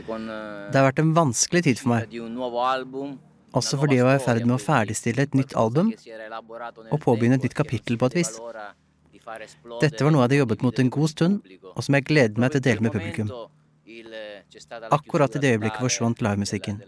con 0.00 0.30
eh, 0.32 0.70
Det 0.70 0.80
har 0.80 0.86
vært 0.88 1.02
en 1.02 1.12
vanskelig 1.14 1.62
tid 1.68 1.82
for 1.82 1.92
meg, 1.92 2.16
også 3.50 3.78
fordi 3.82 3.98
jeg 4.00 4.06
var 4.06 4.18
i 4.18 4.24
ferd 4.24 4.46
med 4.46 4.56
å 4.56 4.62
ferdigstille 4.62 5.28
et 5.28 5.34
nytt 5.34 5.54
album 5.58 5.92
og 5.92 6.98
påbegynne 7.04 7.38
et 7.38 7.46
nytt 7.46 7.58
kapittel 7.58 7.98
på 8.00 8.10
et 8.10 8.20
vis. 8.22 8.34
Dette 9.82 10.04
var 10.04 10.10
noe 10.10 10.22
jeg 10.22 10.26
hadde 10.28 10.42
jobbet 10.42 10.62
mot 10.66 10.78
en 10.82 10.90
god 10.90 11.10
stund, 11.12 11.40
og 11.74 11.82
som 11.86 11.98
jeg 11.98 12.06
gledet 12.08 12.38
meg 12.40 12.54
til 12.54 12.62
å 12.62 12.66
dele 12.66 12.86
med 12.86 12.94
publikum. 12.94 13.30
Akkurat 14.90 15.36
i 15.36 15.42
det 15.42 15.54
øyeblikket 15.56 15.80
forsvant 15.80 16.22
livemusikken. 16.22 16.80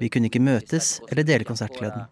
Vi 0.00 0.08
kunne 0.08 0.30
ikke 0.30 0.42
møtes 0.42 1.00
eller 1.10 1.24
dele 1.26 1.44
konsertgleden, 1.44 2.06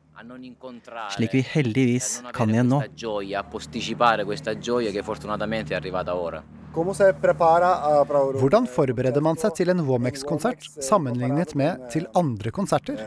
slik 1.16 1.34
vi 1.34 1.42
heldigvis 1.42 2.22
kan 2.34 2.50
igjen 2.50 2.68
nå. 2.70 2.82
Gioia, 2.96 3.42
posticipare 3.42 4.24
questa 4.24 4.56
gioia 4.58 4.90
che 4.90 5.02
fortunatamente 5.02 5.74
è 5.74 5.76
arrivata 5.76 6.14
ora. 6.14 6.42
Hvordan 6.72 8.66
forbereder 8.66 9.20
man 9.20 9.36
seg 9.36 9.52
til 9.58 9.68
en 9.68 9.82
Womex-konsert 9.84 10.64
sammenlignet 10.80 11.52
med 11.54 11.82
til 11.92 12.06
andre 12.16 12.50
konserter? 12.50 13.02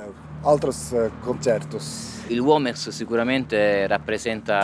Il 2.29 2.41
Womex 2.45 2.89
sicuramente 2.93 3.87
rappresenta 3.89 4.59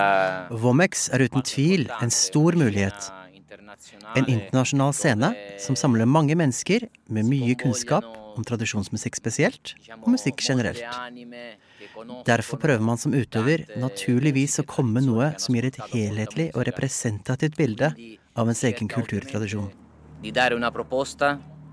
Womex 0.52 1.10
er 1.10 1.26
uten 1.26 1.42
tvil 1.42 1.90
en 1.98 2.14
stor 2.14 2.54
mulighet. 2.54 3.10
En 4.16 4.28
internasjonal 4.28 4.94
scene 4.96 5.32
som 5.60 5.76
samler 5.76 6.08
mange 6.08 6.36
mennesker 6.40 6.86
med 7.12 7.28
mye 7.28 7.56
kunnskap 7.60 8.08
om 8.32 8.46
tradisjonsmusikk 8.48 9.18
spesielt, 9.20 9.74
og 9.98 10.08
musikk 10.14 10.40
generelt. 10.46 10.82
Derfor 12.28 12.62
prøver 12.62 12.84
man 12.86 13.00
som 13.02 13.16
utøver 13.16 13.66
naturligvis 13.82 14.60
å 14.62 14.68
komme 14.68 15.04
noe 15.04 15.34
som 15.42 15.58
gir 15.58 15.68
et 15.68 15.80
helhetlig 15.92 16.50
og 16.56 16.66
representativt 16.70 17.58
bilde 17.60 17.92
av 18.36 18.52
ens 18.52 18.64
egen 18.70 18.92
kulturtradisjon. 18.92 19.72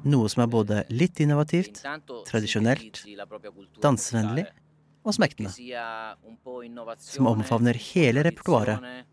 Noe 0.09 0.31
som 0.31 0.43
er 0.45 0.51
både 0.51 0.83
litt 0.95 1.21
innovativt, 1.23 1.83
tradisjonelt, 2.29 3.05
dansevennlig 3.83 4.47
og 5.07 5.15
smektende. 5.15 5.53
Som 7.03 7.31
omfavner 7.31 7.79
hele 7.91 8.25
repertoaret, 8.27 9.07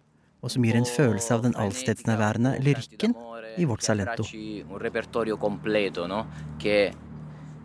og 0.45 0.51
som 0.53 0.65
gir 0.65 0.77
en 0.77 0.85
følelse 0.85 1.33
av 1.33 1.41
den 1.41 1.55
allstedsnærværende 1.57 2.59
lyrikken 2.61 3.15
i 3.57 3.65
vårt 3.65 3.81
Salento. 3.81 4.23
Un 4.69 4.79
repertorio 4.79 5.37
completo, 5.41 6.05
no? 6.07 6.27
Che, 6.61 6.93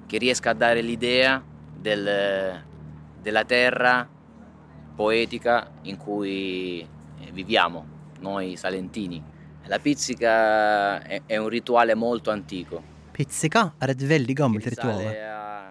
riesca 0.09 0.51
a 0.51 0.55
dare 0.55 0.81
l'idea 0.83 1.43
del- 1.83 2.65
della 3.23 3.45
terra 3.45 4.09
poetica 4.97 5.71
in 5.83 5.97
cui 5.99 6.81
eh, 6.81 7.31
viviamo, 7.33 7.85
noi 8.21 8.57
salentini. 8.57 9.23
La 9.67 9.79
pizzica 9.79 11.03
è, 11.03 11.23
è 11.27 11.37
un 11.37 11.49
rituale 11.49 11.95
molto 11.95 12.31
antico. 12.31 12.83
Pizzica 13.13 13.75
er 13.79 13.91
et 13.91 14.03
veldig 14.03 14.35
gammelt 14.35 14.67
ritual, 14.67 15.05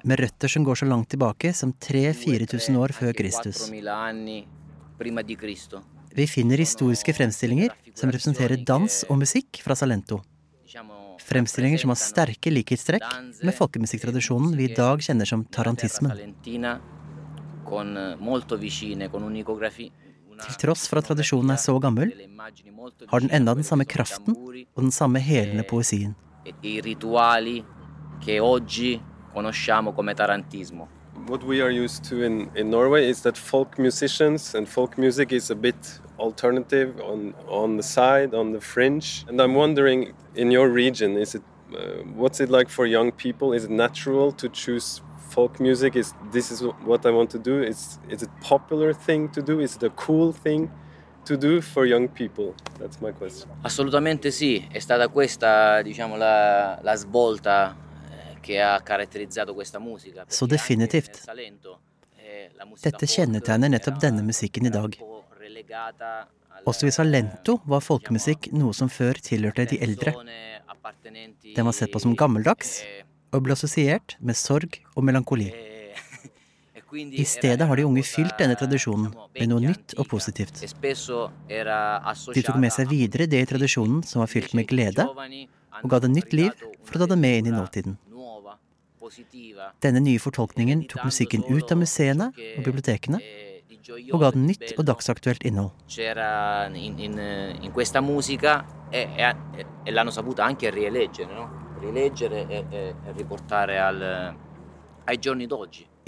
med 0.04 0.20
røtter 0.20 0.48
som 0.48 0.64
går 0.64 0.76
så 0.76 0.86
langt 0.86 1.10
tilbake 1.10 1.54
som 1.54 1.74
3000-4000 1.74 2.78
år 2.78 2.94
før 2.94 3.14
Kristus. 3.14 3.66
4000 3.68 3.88
anni 3.88 4.46
prima 4.98 5.22
di 5.24 5.36
Cristo. 5.36 5.99
Vi 6.20 6.28
finner 6.28 6.60
historiske 6.60 7.14
fremstillinger 7.16 7.72
som 7.96 8.10
representerer 8.12 8.60
dans 8.68 8.96
og 9.08 9.22
musikk 9.22 9.62
fra 9.64 9.76
Salento. 9.80 10.18
Fremstillinger 11.24 11.80
som 11.80 11.94
har 11.94 12.00
sterke 12.02 12.52
likhetstrekk 12.52 13.06
med 13.48 13.56
folkemusikktradisjonen 13.56 14.58
vi 14.58 14.66
i 14.68 14.74
dag 14.76 15.00
kjenner 15.06 15.30
som 15.30 15.46
tarantismen. 15.48 16.12
eh, 16.12 16.76
Til 20.44 20.60
tross 20.66 20.88
for 20.92 21.00
at 21.00 21.08
tradisjonen 21.08 21.56
er 21.56 21.62
så 21.64 21.80
gammel, 21.80 22.12
har 23.08 23.20
den 23.24 23.32
enda 23.32 23.56
den 23.56 23.64
samme 23.72 23.86
kraften 23.88 24.36
og 24.76 24.84
den 24.84 24.92
samme 24.92 25.20
helende 25.24 25.64
poesien. 25.64 26.16
e 26.46 26.52
i 26.62 26.82
rituali 26.82 27.64
che 28.26 28.40
oggi 28.40 29.00
conosciamo 29.34 29.94
come 29.94 30.14
tarantismo. 30.14 30.99
What 31.28 31.44
we 31.44 31.62
are 31.62 31.70
used 31.70 32.04
to 32.06 32.24
in, 32.24 32.50
in 32.56 32.70
Norway 32.70 33.08
is 33.08 33.22
that 33.22 33.38
folk 33.38 33.78
musicians 33.78 34.56
and 34.56 34.68
folk 34.68 34.98
music 34.98 35.32
is 35.32 35.52
a 35.52 35.56
bit 35.56 36.00
alternative 36.18 37.00
on 37.02 37.34
on 37.48 37.78
the 37.78 37.84
side, 37.84 38.34
on 38.34 38.52
the 38.52 38.62
fringe. 38.62 39.26
And 39.28 39.40
I'm 39.40 39.54
wondering, 39.54 40.14
in 40.36 40.52
your 40.52 40.70
region, 40.70 41.18
is 41.18 41.36
it 41.36 41.44
uh, 41.74 42.04
what's 42.16 42.40
it 42.40 42.50
like 42.50 42.70
for 42.70 42.86
young 42.86 43.12
people? 43.12 43.54
Is 43.54 43.66
it 43.66 43.72
natural 43.72 44.32
to 44.34 44.50
choose 44.50 45.02
folk 45.30 45.60
music? 45.60 45.96
Is 45.96 46.14
this 46.32 46.52
is 46.52 46.64
what 46.84 47.06
I 47.06 47.12
want 47.12 47.30
to 47.32 47.40
do? 47.40 47.62
Is 47.62 48.00
is 48.10 48.24
it 48.24 48.30
popular 48.42 48.94
thing 48.94 49.30
to 49.30 49.42
do? 49.42 49.60
Is 49.60 49.76
it 49.76 49.84
a 49.84 49.92
cool 49.92 50.34
thing 50.34 50.70
to 51.26 51.38
do 51.38 51.62
for 51.62 51.86
young 51.86 52.08
people? 52.08 52.56
That's 52.80 53.00
my 53.02 53.12
question. 53.12 53.50
Assolutamente 53.62 54.32
sì, 54.32 54.68
è 54.72 54.80
stata 54.80 55.08
questa 55.10 55.82
diciamo, 55.82 56.18
la, 56.18 56.80
la 56.82 56.96
svolta 56.96 57.76
che 58.40 58.62
ha 58.62 58.80
caratterizzato 58.82 59.54
questa 59.54 59.80
musica. 59.80 60.26
Så 60.28 60.46
definitivt. 60.46 61.26
eh, 62.16 62.52
Dette 62.82 63.06
kjennetegner 63.06 63.70
nettopp 63.70 64.00
denne 64.00 64.22
musikken 64.22 64.66
i 64.66 64.70
dag. 64.70 64.98
Også 66.68 66.88
i 66.88 66.92
Salento 66.92 67.60
var 67.66 67.82
folkemusikk 67.82 68.52
noe 68.52 68.74
som 68.76 68.90
før 68.92 69.20
tilhørte 69.24 69.66
de 69.72 69.80
eldre. 69.82 70.14
Den 71.56 71.66
var 71.66 71.74
sett 71.74 71.92
på 71.94 72.02
som 72.04 72.16
gammeldags 72.16 72.82
eh, 72.84 73.04
og 73.34 73.46
ble 73.46 73.56
assosiert 73.56 74.18
med 74.20 74.38
sorg 74.38 74.80
og 74.96 75.06
melankoli. 75.08 75.50
e- 75.54 75.94
e 76.92 77.22
I 77.22 77.26
stedet 77.26 77.68
har 77.68 77.76
de 77.80 77.86
unge 77.86 78.04
fylt 78.04 78.38
denne 78.42 78.58
tradisjonen 78.60 79.14
med 79.14 79.48
noe 79.52 79.64
nytt 79.64 79.96
og 79.98 80.10
positivt. 80.12 80.60
De 80.60 82.44
tok 82.44 82.60
med 82.60 82.76
seg 82.76 82.92
videre 82.92 83.30
det 83.30 83.44
i 83.46 83.50
tradisjonen 83.54 84.04
som 84.04 84.24
var 84.24 84.32
fylt 84.32 84.56
med 84.58 84.68
glede, 84.68 85.08
og 85.80 85.90
ga 85.90 86.00
det 86.04 86.12
nytt 86.12 86.34
liv 86.34 86.52
for 86.84 86.98
å 86.98 87.04
ta 87.04 87.12
det 87.14 87.20
med 87.22 87.40
inn 87.40 87.52
i 87.54 87.56
nåtiden. 87.56 87.98
Denne 89.84 90.02
nye 90.04 90.20
fortolkningen 90.22 90.86
tok 90.92 91.06
musikken 91.10 91.46
ut 91.50 91.72
av 91.72 91.80
museene 91.82 92.32
og 92.58 92.66
bibliotekene 92.66 93.22
og 94.14 94.22
ga 94.22 94.32
den 94.36 94.46
nytt 94.50 94.74
og 94.78 94.86
dagsaktuelt 94.90 95.46
innhold. 95.48 95.72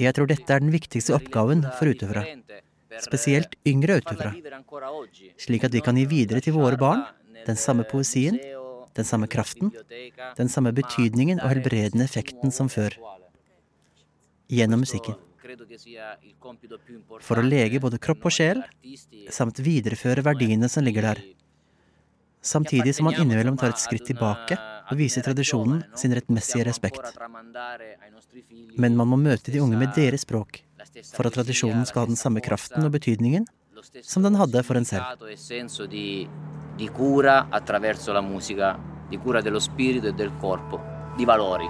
Jeg 0.02 0.16
tror 0.18 0.30
dette 0.30 0.54
er 0.54 0.64
den 0.64 0.74
viktigste 0.74 1.16
oppgaven 1.18 1.66
for 1.78 1.90
utøvere, 1.90 2.26
spesielt 3.02 3.56
yngre 3.68 4.02
utøvere, 4.02 4.34
slik 5.42 5.66
at 5.66 5.74
vi 5.74 5.82
kan 5.86 5.98
gi 5.98 6.06
videre 6.10 6.42
til 6.44 6.58
våre 6.58 6.78
barn 6.78 7.06
den 7.48 7.58
samme 7.58 7.86
poesien, 7.90 8.38
den 8.98 9.08
samme 9.08 9.28
kraften, 9.28 9.72
den 10.38 10.50
samme 10.50 10.72
betydningen 10.76 11.42
og 11.42 11.52
helbredende 11.54 12.08
effekten 12.08 12.54
som 12.54 12.70
før, 12.72 12.96
gjennom 14.52 14.84
musikken. 14.84 15.18
For 17.22 17.40
å 17.40 17.46
lege 17.46 17.82
både 17.84 18.00
kropp 18.02 18.28
og 18.30 18.36
sjel, 18.36 18.64
samt 19.34 19.62
videreføre 19.64 20.24
verdiene 20.26 20.70
som 20.72 20.86
ligger 20.86 21.12
der. 21.12 21.24
Samtidig 22.42 22.96
som 22.98 23.06
man 23.06 23.18
innimellom 23.22 23.58
tar 23.62 23.74
et 23.74 23.82
skritt 23.82 24.08
tilbake 24.10 24.58
og 24.90 24.98
viser 24.98 25.22
tradisjonen 25.26 25.84
sin 25.98 26.16
rettmessige 26.18 26.66
respekt. 26.66 27.04
Men 28.82 28.98
man 28.98 29.12
må 29.12 29.20
møte 29.22 29.54
de 29.54 29.62
unge 29.62 29.78
med 29.78 29.94
deres 29.98 30.26
språk, 30.26 30.64
for 31.14 31.30
at 31.30 31.38
tradisjonen 31.38 31.86
skal 31.86 32.04
ha 32.04 32.10
den 32.10 32.20
samme 32.20 32.42
kraften 32.44 32.88
og 32.88 32.96
betydningen 32.96 33.46
som 34.04 34.24
den 34.24 34.36
hadde 34.36 34.64
for 34.64 34.78
en 34.78 34.86
selv. 34.86 35.04
Di 36.78 36.88
cura 36.88 37.48
attraverso 37.50 38.14
la 38.14 38.22
musica, 38.22 38.80
di 39.10 39.18
cura 39.18 39.42
dello 39.42 39.60
spirito 39.60 40.08
e 40.08 40.14
del 40.14 40.32
corpo, 40.40 40.80
di 41.18 41.26
valori. 41.26 41.68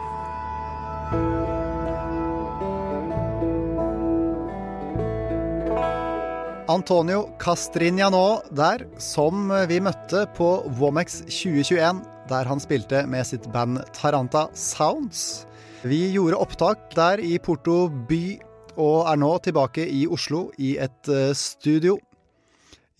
Antonio 6.67 7.35
Castrignano 7.37 8.41
der, 8.51 8.85
som 8.97 9.49
vi 9.67 9.81
møtte 9.83 10.23
på 10.37 10.63
Womex 10.79 11.23
2021, 11.25 11.99
der 12.29 12.47
han 12.47 12.61
spilte 12.63 13.01
med 13.11 13.27
sitt 13.27 13.49
band 13.51 13.81
Taranta 13.97 14.45
Sounds. 14.53 15.45
Vi 15.83 16.13
gjorde 16.13 16.37
opptak 16.39 16.93
der 16.95 17.19
i 17.19 17.39
Porto 17.43 17.89
by, 17.89 18.37
og 18.79 19.09
er 19.09 19.19
nå 19.19 19.31
tilbake 19.43 19.85
i 19.87 20.05
Oslo 20.07 20.49
i 20.61 20.75
et 20.81 21.11
uh, 21.11 21.31
studio. 21.37 21.97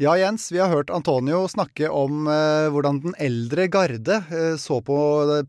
Ja, 0.02 0.16
Jens, 0.18 0.50
vi 0.52 0.60
har 0.62 0.72
hørt 0.72 0.94
Antonio 0.94 1.44
snakke 1.52 1.92
om 1.94 2.26
uh, 2.28 2.70
hvordan 2.74 3.02
den 3.04 3.18
eldre 3.22 3.68
garde 3.72 4.22
uh, 4.32 4.56
så 4.60 4.82
på 4.84 4.98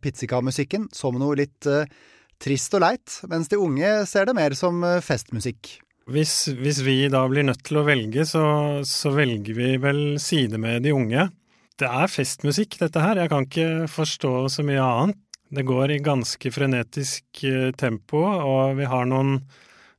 pizzica-musikken 0.02 0.90
som 0.94 1.18
noe 1.20 1.38
litt 1.40 1.70
trist 2.42 2.74
og 2.74 2.82
leit, 2.82 3.20
mens 3.30 3.48
de 3.48 3.60
unge 3.62 3.94
ser 4.10 4.26
det 4.26 4.34
mer 4.34 4.54
som 4.58 4.82
festmusikk. 5.02 5.76
Hvis, 6.10 6.50
hvis, 6.58 6.80
vi 6.82 6.96
da 7.10 7.22
blir 7.30 7.46
nødt 7.46 7.62
til 7.66 7.78
å 7.78 7.86
velge, 7.86 8.24
så, 8.26 8.44
så, 8.86 9.12
velger 9.14 9.54
vi 9.54 9.68
vel 9.82 10.02
side 10.20 10.58
med 10.58 10.82
de 10.82 10.94
unge. 10.94 11.28
Det 11.78 11.86
er 11.86 12.10
festmusikk, 12.10 12.80
dette 12.80 13.02
her. 13.02 13.20
Jeg 13.22 13.30
kan 13.30 13.46
ikke 13.46 13.68
forstå 13.90 14.32
så 14.50 14.64
mye 14.66 14.82
annet. 14.82 15.20
Det 15.52 15.66
går 15.68 15.92
i 15.92 16.00
ganske 16.00 16.50
frenetisk 16.52 17.42
eh, 17.44 17.70
tempo, 17.76 18.22
og 18.24 18.78
vi 18.78 18.86
har 18.88 19.04
noen 19.08 19.36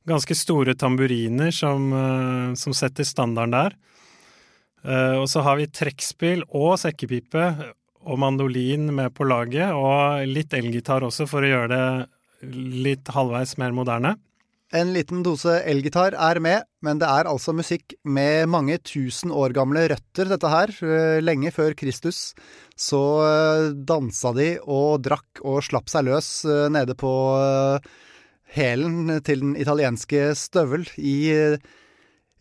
ganske 0.08 0.36
store 0.36 0.74
tamburiner 0.78 1.52
som, 1.54 1.92
eh, 1.92 2.54
som 2.54 2.74
setter 2.76 3.04
standarden 3.04 3.56
der. 3.56 3.76
Eh, 4.84 5.16
og 5.16 5.28
så 5.28 5.42
har 5.42 5.56
vi 5.56 5.66
trekkspill 5.66 6.44
og 6.52 6.76
sekkepipe 6.78 7.72
og 8.04 8.20
mandolin 8.20 8.92
med 8.92 9.14
på 9.16 9.24
laget, 9.24 9.72
og 9.72 10.26
litt 10.28 10.52
elgitar 10.52 11.00
også 11.06 11.26
for 11.28 11.40
å 11.40 11.48
gjøre 11.48 11.72
det 11.72 12.52
litt 12.84 13.08
halvveis 13.08 13.56
mer 13.56 13.72
moderne. 13.72 14.18
En 14.74 14.90
liten 14.92 15.22
dose 15.22 15.62
elgitar 15.70 16.16
er 16.18 16.40
med, 16.42 16.64
men 16.82 16.98
det 16.98 17.06
er 17.06 17.28
altså 17.30 17.54
musikk 17.54 17.94
med 18.04 18.48
mange 18.50 18.76
tusen 18.82 19.30
år 19.30 19.54
gamle 19.54 19.86
røtter, 19.88 20.28
dette 20.28 20.50
her. 20.50 20.68
Eh, 20.82 21.22
lenge 21.22 21.52
før 21.54 21.72
Kristus 21.78 22.34
så 22.76 23.72
dansa 23.72 24.34
de 24.34 24.58
og 24.66 25.00
drakk 25.00 25.40
og 25.44 25.62
slapp 25.62 25.88
seg 25.88 26.10
løs 26.10 26.42
nede 26.74 26.96
på 26.98 27.12
hælen 28.54 29.12
til 29.26 29.42
den 29.42 29.54
italienske 29.60 30.32
støvel 30.38 30.86
i 30.96 31.16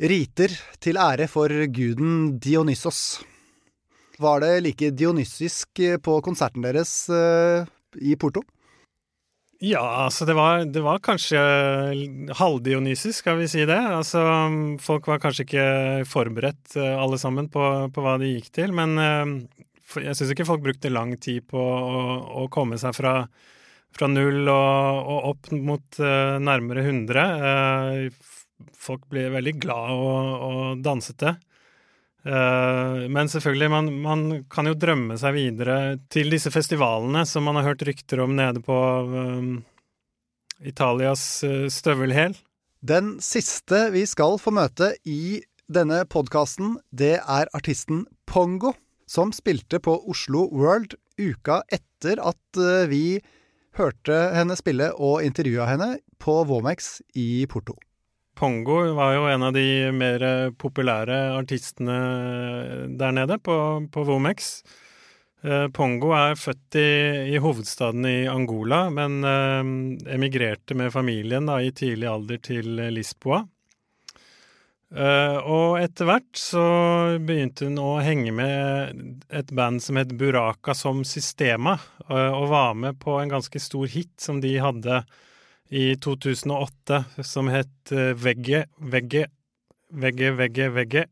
riter 0.04 0.54
til 0.84 1.00
ære 1.02 1.28
for 1.32 1.52
guden 1.74 2.40
Dionysos. 2.40 3.24
Var 4.22 4.44
det 4.46 4.56
like 4.64 4.92
dionysisk 4.94 5.82
på 6.06 6.20
konserten 6.22 6.66
deres 6.66 7.10
i 7.10 8.16
Porto? 8.16 8.44
Ja, 9.64 9.80
altså 10.04 10.26
det 10.28 10.34
var, 10.36 10.66
det 10.68 10.82
var 10.84 11.00
kanskje 11.00 11.40
halvdionysisk, 12.36 13.22
skal 13.22 13.38
vi 13.40 13.46
si 13.48 13.62
det. 13.64 13.78
Altså 13.80 14.20
folk 14.84 15.08
var 15.08 15.22
kanskje 15.24 15.46
ikke 15.46 15.68
forberedt 16.10 16.76
eh, 16.76 16.96
alle 17.00 17.20
sammen 17.22 17.48
på, 17.54 17.64
på 17.96 18.04
hva 18.04 18.18
de 18.20 18.34
gikk 18.34 18.50
til, 18.58 18.74
men 18.76 19.00
eh, 19.00 19.32
jeg 20.04 20.18
syns 20.20 20.34
ikke 20.34 20.50
folk 20.50 20.66
brukte 20.66 20.92
lang 20.92 21.14
tid 21.16 21.48
på 21.48 21.64
å, 21.64 22.02
å 22.44 22.50
komme 22.52 22.76
seg 22.82 22.98
fra, 22.98 23.22
fra 23.96 24.10
null 24.12 24.48
og, 24.52 25.00
og, 25.04 25.18
opp 25.34 25.50
mot 25.56 26.00
uh, 26.02 26.40
nærmere 26.42 26.86
100. 26.86 27.24
Uh, 27.44 28.70
folk 28.78 29.06
blir 29.12 29.34
veldig 29.34 29.56
glad 29.62 29.94
og, 29.96 30.46
og 30.48 30.84
dansete. 30.86 31.36
Uh, 32.24 33.04
men 33.12 33.30
selvfølgelig, 33.32 33.70
man, 33.72 33.92
man, 34.06 34.24
kan 34.52 34.70
jo 34.70 34.78
drømme 34.80 35.18
seg 35.20 35.36
videre 35.36 35.78
til 36.14 36.32
disse 36.34 36.52
festivalene 36.54 37.26
som 37.28 37.46
man 37.48 37.60
har 37.60 37.74
hørt 37.74 37.84
rykter 37.88 38.24
om 38.24 38.36
nede 38.38 38.64
på 38.64 38.78
Italias 40.64 41.44
støvelhæl. 41.74 42.38
Den 42.84 43.18
siste 43.24 43.90
vi 43.94 44.06
skal 44.08 44.38
få 44.40 44.54
møte 44.56 44.94
i 45.08 45.42
denne 45.72 46.02
podkasten, 46.08 46.78
det 46.92 47.18
er 47.20 47.52
artisten 47.56 48.04
Pongo, 48.28 48.74
som 49.08 49.32
spilte 49.36 49.80
på 49.84 49.96
Oslo 50.12 50.46
World 50.52 50.96
uka 51.20 51.62
etter 51.72 52.20
at 52.24 52.60
vi 52.92 53.20
hørte 53.78 54.20
henne 54.36 54.58
spille 54.60 54.92
og 54.96 55.24
intervjua 55.26 55.68
henne 55.72 55.90
på 56.22 56.44
Vomex 56.50 57.00
i 57.18 57.46
Porto. 57.50 57.76
Pongo 58.38 58.80
var 58.98 59.14
jo 59.14 59.28
en 59.30 59.46
av 59.46 59.54
de 59.54 59.92
mer 59.94 60.24
populære 60.60 61.20
artistene 61.38 61.98
der 62.98 63.14
nede, 63.14 63.38
på, 63.38 63.56
på 63.94 64.06
Vomex. 64.08 64.56
Eh, 65.44 65.68
Pongo 65.76 66.14
er 66.18 66.38
født 66.40 66.80
i, 66.80 66.90
i, 67.36 67.38
hovedstaden 67.44 68.08
i 68.10 68.18
Angola, 68.32 68.88
men 68.94 69.20
eh, 69.28 70.16
emigrerte 70.16 70.78
med 70.78 70.94
familien 70.96 71.50
da, 71.50 71.60
i 71.62 71.74
tidlig 71.76 72.10
alder 72.10 72.42
til 72.50 72.82
Lisboa. 72.96 73.44
Eh, 74.94 75.38
og 75.50 75.80
etter 75.82 76.06
hvert 76.06 76.38
så 76.38 76.64
begynte 77.18 77.66
hun 77.66 77.80
å 77.82 77.98
henge 78.06 78.34
med 78.36 79.26
et 79.34 79.52
band 79.56 79.82
som 79.82 79.98
het 79.98 80.14
Buraka 80.18 80.76
som 80.78 81.02
Sistema, 81.08 81.80
og 82.14 82.50
var 82.52 82.74
med 82.78 83.00
på 83.02 83.16
en 83.18 83.32
ganske 83.32 83.60
stor 83.64 83.88
hit 83.90 84.12
som 84.22 84.42
de 84.44 84.58
hadde 84.62 85.00
i 85.74 85.96
2008 85.98 87.02
som 87.26 87.50
het 87.52 87.94
eh, 87.94 88.14
Vegge, 88.14 88.68
Vegge, 88.78 89.28
Vegge, 89.90 90.32
Vegge, 90.38 90.70
Vegge. 90.74 91.06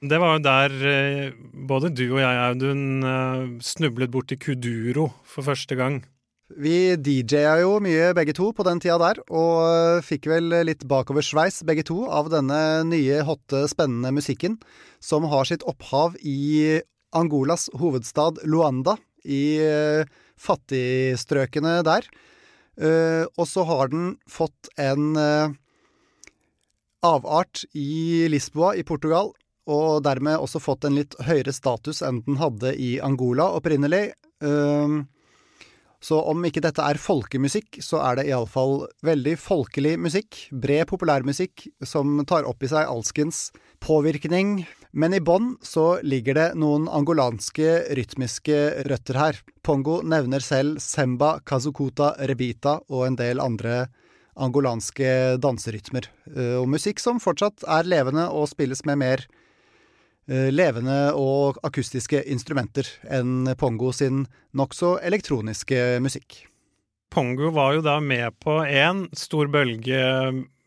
Det 0.00 0.18
var 0.20 0.36
jo 0.36 0.44
der 0.44 0.74
eh, 0.88 1.36
både 1.68 1.92
du 1.92 2.04
og 2.08 2.20
jeg, 2.22 2.42
Audun, 2.46 2.84
eh, 3.04 3.46
snublet 3.64 4.12
borti 4.12 4.38
Kuduro 4.40 5.10
for 5.24 5.46
første 5.46 5.76
gang. 5.78 6.00
Vi 6.46 6.94
DJ-a 6.94 7.56
jo 7.58 7.80
mye 7.82 8.12
begge 8.14 8.30
to 8.36 8.52
på 8.54 8.62
den 8.66 8.78
tida 8.78 9.00
der, 9.02 9.18
og 9.34 10.04
fikk 10.06 10.28
vel 10.30 10.52
litt 10.68 10.84
bakoversveis 10.86 11.64
begge 11.66 11.82
to 11.88 12.04
av 12.06 12.28
denne 12.30 12.84
nye, 12.86 13.18
hotte, 13.26 13.64
spennende 13.66 14.12
musikken, 14.14 14.54
som 15.02 15.26
har 15.26 15.48
sitt 15.48 15.66
opphav 15.66 16.14
i 16.22 16.78
Angolas 17.18 17.66
hovedstad 17.74 18.38
Luanda, 18.46 18.94
i 19.26 19.58
fattigstrøkene 20.38 21.80
der. 21.82 22.06
Uh, 22.78 23.26
og 23.34 23.48
så 23.50 23.64
har 23.66 23.90
den 23.90 24.14
fått 24.30 24.70
en 24.78 25.18
avart 27.06 27.64
i 27.74 28.28
Lisboa 28.30 28.76
i 28.78 28.86
Portugal, 28.86 29.32
og 29.66 30.04
dermed 30.06 30.38
også 30.38 30.62
fått 30.62 30.86
en 30.86 30.94
litt 31.00 31.18
høyere 31.26 31.50
status 31.50 32.04
enn 32.06 32.22
den 32.22 32.38
hadde 32.38 32.76
i 32.78 33.00
Angola 33.02 33.50
opprinnelig. 33.58 34.12
Uh, 34.38 35.02
så 36.06 36.20
om 36.30 36.44
ikke 36.46 36.62
dette 36.62 36.84
er 36.86 37.00
folkemusikk, 37.02 37.80
så 37.82 37.98
er 38.06 38.20
det 38.20 38.28
iallfall 38.28 38.84
veldig 39.06 39.34
folkelig 39.42 39.96
musikk. 39.98 40.38
Bred 40.54 40.86
populærmusikk 40.92 41.66
som 41.82 42.20
tar 42.28 42.46
opp 42.46 42.62
i 42.62 42.70
seg 42.70 42.86
alskens 42.86 43.48
påvirkning. 43.82 44.60
Men 44.96 45.16
i 45.16 45.20
bånn 45.20 45.56
så 45.66 45.98
ligger 46.06 46.38
det 46.38 46.46
noen 46.62 46.86
angolanske 46.86 47.72
rytmiske 47.98 48.60
røtter 48.86 49.18
her. 49.18 49.40
Pongo 49.66 49.98
nevner 50.06 50.44
selv 50.44 50.78
semba, 50.84 51.40
kazukuta, 51.44 52.14
rebita 52.30 52.78
og 52.86 53.08
en 53.08 53.18
del 53.18 53.42
andre 53.42 53.88
angolanske 54.36 55.40
danserytmer. 55.42 56.06
Eh, 56.36 56.54
og 56.60 56.70
musikk 56.70 57.02
som 57.02 57.18
fortsatt 57.22 57.66
er 57.66 57.88
levende 57.88 58.28
og 58.30 58.46
spilles 58.52 58.84
med 58.86 59.02
mer 59.02 59.26
levende 60.26 61.12
og 61.14 61.60
akustiske 61.62 62.18
instrumenter 62.26 62.88
enn 63.14 63.52
Pongo 63.60 63.92
sin 63.94 64.24
nokså 64.58 64.96
elektroniske 65.06 66.00
musikk. 66.02 66.40
Pongo 67.14 67.52
var 67.54 67.76
jo 67.76 67.84
da 67.86 68.00
med 68.02 68.34
på 68.42 68.58
én 68.66 69.06
stor 69.14 69.46
bølge 69.52 70.02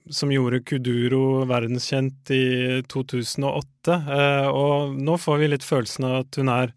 som 0.09 0.31
gjorde 0.33 0.63
Kuduro 0.65 1.43
verdenskjent 1.49 2.31
i 2.33 2.45
2008, 2.89 3.97
eh, 4.17 4.47
og 4.47 4.95
nå 4.97 5.17
får 5.21 5.41
vi 5.41 5.51
litt 5.51 5.65
følelsen 5.65 6.07
av 6.07 6.15
at 6.23 6.39
hun 6.39 6.49
er 6.53 6.73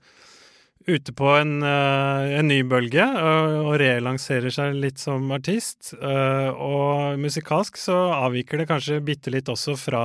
ute 0.82 1.14
på 1.14 1.28
en, 1.38 1.62
en 1.62 2.48
ny 2.50 2.58
bølge 2.66 3.04
og 3.06 3.76
relanserer 3.78 4.50
seg 4.50 4.74
litt 4.82 4.98
som 4.98 5.28
artist. 5.30 5.92
Og 5.94 7.20
musikalsk 7.22 7.78
så 7.78 7.98
avviker 8.16 8.58
det 8.58 8.66
kanskje 8.66 8.98
bitte 9.06 9.30
litt 9.30 9.46
også 9.46 9.76
fra 9.78 10.02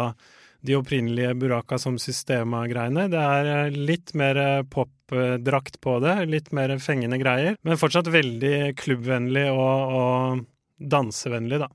de 0.61 0.75
opprinnelige 0.77 1.35
Buraka 1.37 1.77
som 1.79 1.97
Systema-greiene. 2.01 3.07
Det 3.11 3.21
er 3.21 3.73
litt 3.75 4.13
mer 4.17 4.63
popdrakt 4.71 5.79
på 5.81 5.97
det, 6.03 6.15
litt 6.29 6.51
mer 6.55 6.75
fengende 6.83 7.19
greier, 7.21 7.57
men 7.63 7.79
fortsatt 7.79 8.09
veldig 8.11 8.73
klubbvennlig 8.79 9.47
og, 9.53 9.97
og 9.97 10.45
dansevennlig, 10.77 11.61
da. 11.65 11.71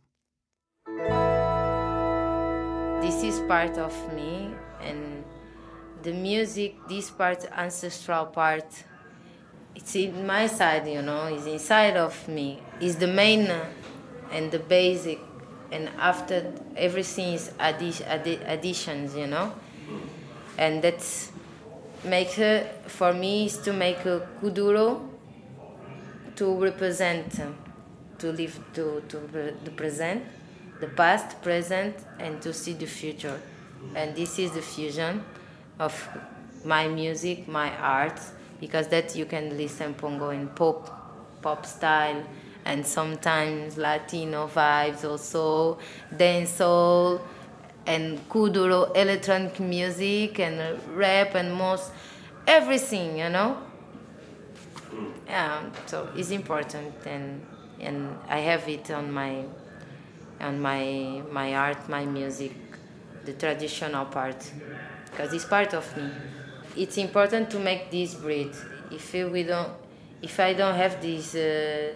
This 3.03 3.23
is 3.25 3.41
part 3.49 3.79
of 3.79 3.95
me, 4.15 4.51
and 4.83 5.25
the 6.03 6.13
music, 6.13 6.77
this 6.89 7.11
part, 7.11 7.47
ancestral 7.57 8.27
part, 8.27 8.85
it's 9.75 9.95
in 9.97 10.27
my 10.27 10.47
side, 10.47 10.87
you 10.87 11.03
know, 11.03 11.27
it's 11.27 11.47
inside 11.47 11.97
of 11.97 12.29
me. 12.29 12.59
It's 12.81 12.97
the 12.97 13.07
main 13.07 13.51
and 14.33 14.51
the 14.51 14.59
basic, 14.59 15.19
and 15.73 15.89
after 15.99 16.53
everything 16.77 17.35
is 17.35 17.51
addi- 17.59 18.05
addi- 18.05 18.49
additions, 18.49 19.17
you 19.17 19.27
know, 19.27 19.53
and 20.59 20.83
that's 20.83 21.33
make 22.05 22.33
her 22.33 22.69
for 22.87 23.13
me 23.13 23.47
is 23.47 23.57
to 23.59 23.73
make 23.73 24.05
a 24.05 24.29
kuduro 24.41 25.09
to 26.37 26.63
represent, 26.63 27.41
to 28.19 28.33
live 28.33 28.59
to 28.75 29.03
to 29.09 29.17
the 29.65 29.71
present, 29.71 30.23
the 30.81 30.89
past, 30.89 31.41
present, 31.43 31.97
and 32.19 32.41
to 32.43 32.53
see 32.53 32.75
the 32.75 32.87
future, 32.87 33.41
and 33.95 34.15
this 34.15 34.39
is 34.39 34.51
the 34.53 34.63
fusion 34.63 35.25
of 35.79 35.93
my 36.65 36.87
music, 36.87 37.49
my 37.49 37.71
art 37.79 38.21
because 38.61 38.87
that 38.89 39.17
you 39.17 39.25
can 39.27 39.57
listen 39.57 39.93
pongo 39.95 40.31
in 40.31 40.47
pop 40.49 40.89
pop 41.43 41.67
style 41.67 42.23
and 42.65 42.87
sometimes 42.87 43.77
Latino 43.77 44.49
vibes 44.49 45.05
also, 45.05 45.79
dancehall 46.15 47.21
and 47.87 48.19
kuduro 48.29 48.95
electronic 48.97 49.59
music 49.61 50.39
and 50.39 50.81
rap 50.97 51.35
and 51.35 51.53
most 51.53 51.91
everything, 52.47 53.19
you 53.19 53.29
know. 53.29 53.59
Yeah, 55.27 55.63
so 55.87 56.09
it's 56.17 56.31
important 56.31 56.95
and 57.07 57.45
and 57.81 58.17
I 58.29 58.39
have 58.39 58.69
it 58.69 58.91
on 58.91 59.11
my 59.11 59.45
on 60.41 60.61
my 60.61 61.23
my 61.31 61.55
art, 61.55 61.89
my 61.89 62.05
music, 62.05 62.53
the 63.25 63.33
traditional 63.33 64.05
part, 64.07 64.51
because 65.11 65.33
it's 65.33 65.45
part 65.45 65.75
of 65.75 65.97
me 65.97 66.11
it's 66.77 66.97
important 66.99 67.51
to 67.51 67.59
make 67.59 67.91
this 67.91 68.15
breed. 68.15 68.51
If 68.91 69.13
we 69.13 69.43
don't, 69.43 69.71
if 70.21 70.39
I 70.41 70.55
don't 70.55 70.75
have 70.75 71.01
this, 71.01 71.35
uh, 71.35 71.93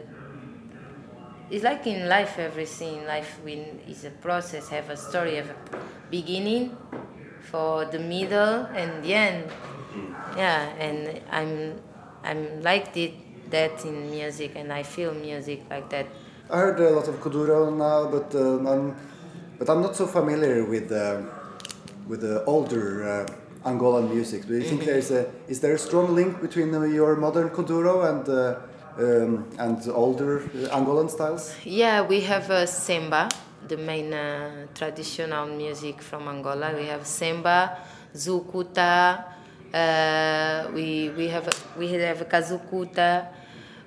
it's 1.51 1.65
like 1.65 1.87
in 1.87 2.09
life. 2.09 2.39
Everything 2.39 3.07
life 3.07 3.39
when 3.43 3.81
is 3.89 4.05
a 4.05 4.11
process. 4.11 4.69
Have 4.69 4.91
a 4.91 4.97
story. 4.97 5.37
Have 5.37 5.51
a 5.51 5.57
beginning, 6.11 6.77
for 7.51 7.85
the 7.85 7.99
middle 7.99 8.67
and 8.75 9.03
the 9.05 9.15
end. 9.15 9.51
Yeah, 10.37 10.69
and 10.79 11.21
I'm 11.31 11.81
I'm 12.25 12.63
like 12.63 12.97
it, 12.97 13.15
that 13.51 13.85
in 13.85 14.11
music, 14.11 14.53
and 14.57 14.73
I 14.73 14.83
feel 14.83 15.15
music 15.15 15.63
like 15.71 15.89
that. 15.91 16.07
I 16.51 16.59
heard 16.59 16.81
a 16.81 16.91
lot 16.91 17.09
of 17.09 17.17
Kuduro 17.21 17.75
now, 17.75 18.11
but 18.11 18.35
uh, 18.35 18.71
I'm, 18.71 18.95
but 19.59 19.71
I'm 19.71 19.81
not 19.81 19.97
so 19.97 20.07
familiar 20.07 20.65
with 20.65 20.93
uh, 20.93 21.23
with 22.07 22.21
the 22.21 22.45
older. 22.45 23.09
Uh, 23.09 23.27
Angolan 23.67 24.15
music. 24.15 24.47
Do 24.47 24.55
you 24.55 24.63
think 24.63 24.85
there's 24.85 25.11
a 25.11 25.27
is 25.49 25.59
there 25.59 25.75
a 25.75 25.79
strong 25.79 26.15
link 26.15 26.41
between 26.41 26.71
your 26.95 27.17
modern 27.17 27.51
kuduro 27.51 28.07
and 28.09 28.23
uh, 28.29 28.61
um, 28.99 29.45
and 29.59 29.89
older 29.89 30.41
uh, 30.41 30.77
Angolan 30.77 31.11
styles? 31.11 31.55
Yeah, 31.65 32.03
we 32.03 32.21
have 32.23 32.51
uh, 32.51 32.67
semba, 32.67 33.31
the 33.69 33.77
main 33.77 34.13
uh, 34.13 34.67
traditional 34.75 35.47
music 35.47 36.03
from 36.03 36.29
Angola. 36.29 36.75
We 36.75 36.87
have 36.87 37.03
semba, 37.03 37.77
zukuta. 38.15 39.25
Uh, 39.73 40.71
we 40.73 41.11
we 41.17 41.29
have 41.29 41.49
we 41.79 41.93
have 41.93 42.29
kazukuta. 42.29 43.29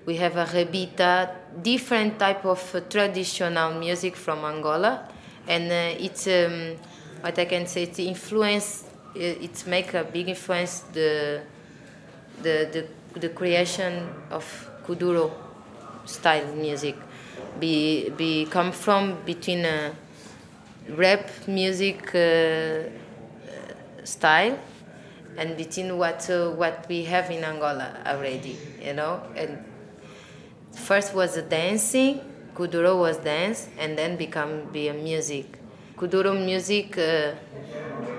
We 0.06 0.16
have 0.16 0.38
a 0.38 0.46
rebita, 0.46 1.30
different 1.62 2.18
type 2.18 2.46
of 2.46 2.62
traditional 2.90 3.74
music 3.74 4.16
from 4.16 4.44
Angola, 4.44 5.08
and 5.48 5.72
it's 6.02 6.26
um, 6.28 6.78
what 7.22 7.38
I 7.38 7.46
can 7.46 7.68
say. 7.68 7.84
It's 7.84 8.00
influenced 8.00 8.86
it 9.16 9.66
make 9.68 9.94
a 9.94 10.04
big 10.04 10.30
influence 10.30 10.82
the 10.94 11.42
the 12.42 12.88
the, 13.14 13.20
the 13.20 13.30
creation 13.30 14.08
of 14.32 14.69
kuduro 14.90 15.32
style 16.06 16.48
music. 16.56 16.96
Be 17.60 18.10
be 18.10 18.46
come 18.50 18.72
from 18.72 19.22
between 19.26 19.66
a 19.66 19.94
rap 20.90 21.30
music 21.48 22.16
uh, 22.16 22.90
style 24.04 24.58
and 25.38 25.56
between 25.56 25.98
what 25.98 26.28
uh, 26.30 26.50
what 26.52 26.86
we 26.90 27.04
have 27.06 27.30
in 27.30 27.44
Angola 27.44 27.94
already 28.06 28.58
you 28.84 28.94
know? 28.94 29.22
And 29.36 29.64
first 30.74 31.14
was 31.14 31.38
a 31.38 31.44
dancing 31.44 32.22
kuduro 32.60 33.00
was 33.00 33.18
dance 33.18 33.70
and 33.78 33.98
then 33.98 34.18
become 34.18 34.66
be 34.72 34.90
a 34.90 34.94
music. 34.94 35.46
Kuduro 35.96 36.34
music 36.34 36.98
uh, 36.98 37.32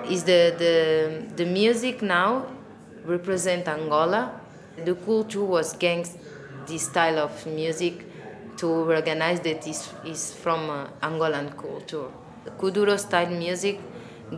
is 0.08 0.24
the, 0.24 0.54
the, 0.58 1.34
the 1.36 1.44
music 1.44 2.02
now 2.02 2.46
represent 3.04 3.68
Angola. 3.68 4.40
The 4.84 4.94
culture 4.94 5.44
was 5.44 5.74
against 5.74 6.16
this 6.66 6.84
style 6.86 7.18
of 7.18 7.46
music 7.46 8.04
to 8.56 8.84
recognize 8.84 9.40
that 9.40 9.66
is 9.66 9.88
is 10.04 10.34
from 10.34 10.70
uh, 10.70 10.86
Angolan 11.02 11.56
culture. 11.56 12.08
The 12.44 12.50
Kuduro 12.50 12.98
style 12.98 13.30
music 13.30 13.78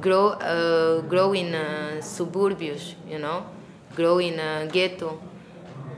grow 0.00 0.28
uh, 0.30 1.00
grow 1.02 1.32
in 1.32 1.54
uh, 1.54 2.00
suburbios, 2.00 2.94
you 3.08 3.18
know, 3.18 3.44
grow 3.94 4.18
in 4.18 4.38
a 4.38 4.66
ghetto, 4.66 5.20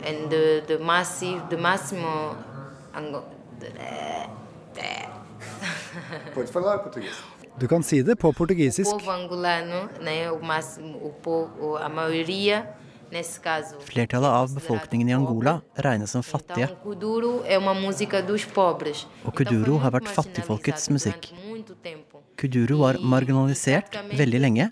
and 0.02 0.30
the 0.30 0.62
the 0.66 0.78
massive 0.78 1.48
the 1.50 1.56
massimo 1.56 2.37
Ango. 2.94 3.24
Pode 6.34 6.48
falar 6.48 6.78
português. 6.78 7.14
Du 7.60 7.68
kan 7.68 7.82
si 7.82 8.02
det 8.02 8.18
på 8.18 8.32
portugisisk. 8.32 8.90
Flertallet 13.85 14.31
av 14.31 14.55
befolkningen 14.55 15.09
i 15.09 15.14
Angola 15.14 15.61
regnes 15.87 16.11
som 16.11 16.22
fattige. 16.22 16.68
Og 19.24 19.35
kuduro 19.38 19.79
har 19.85 19.94
vært 19.94 20.09
fattigfolkets 20.16 20.90
musikk. 20.90 21.31
Kuduro 22.40 22.81
var 22.83 22.98
marginalisert 22.98 23.95
veldig 24.18 24.41
lenge, 24.43 24.66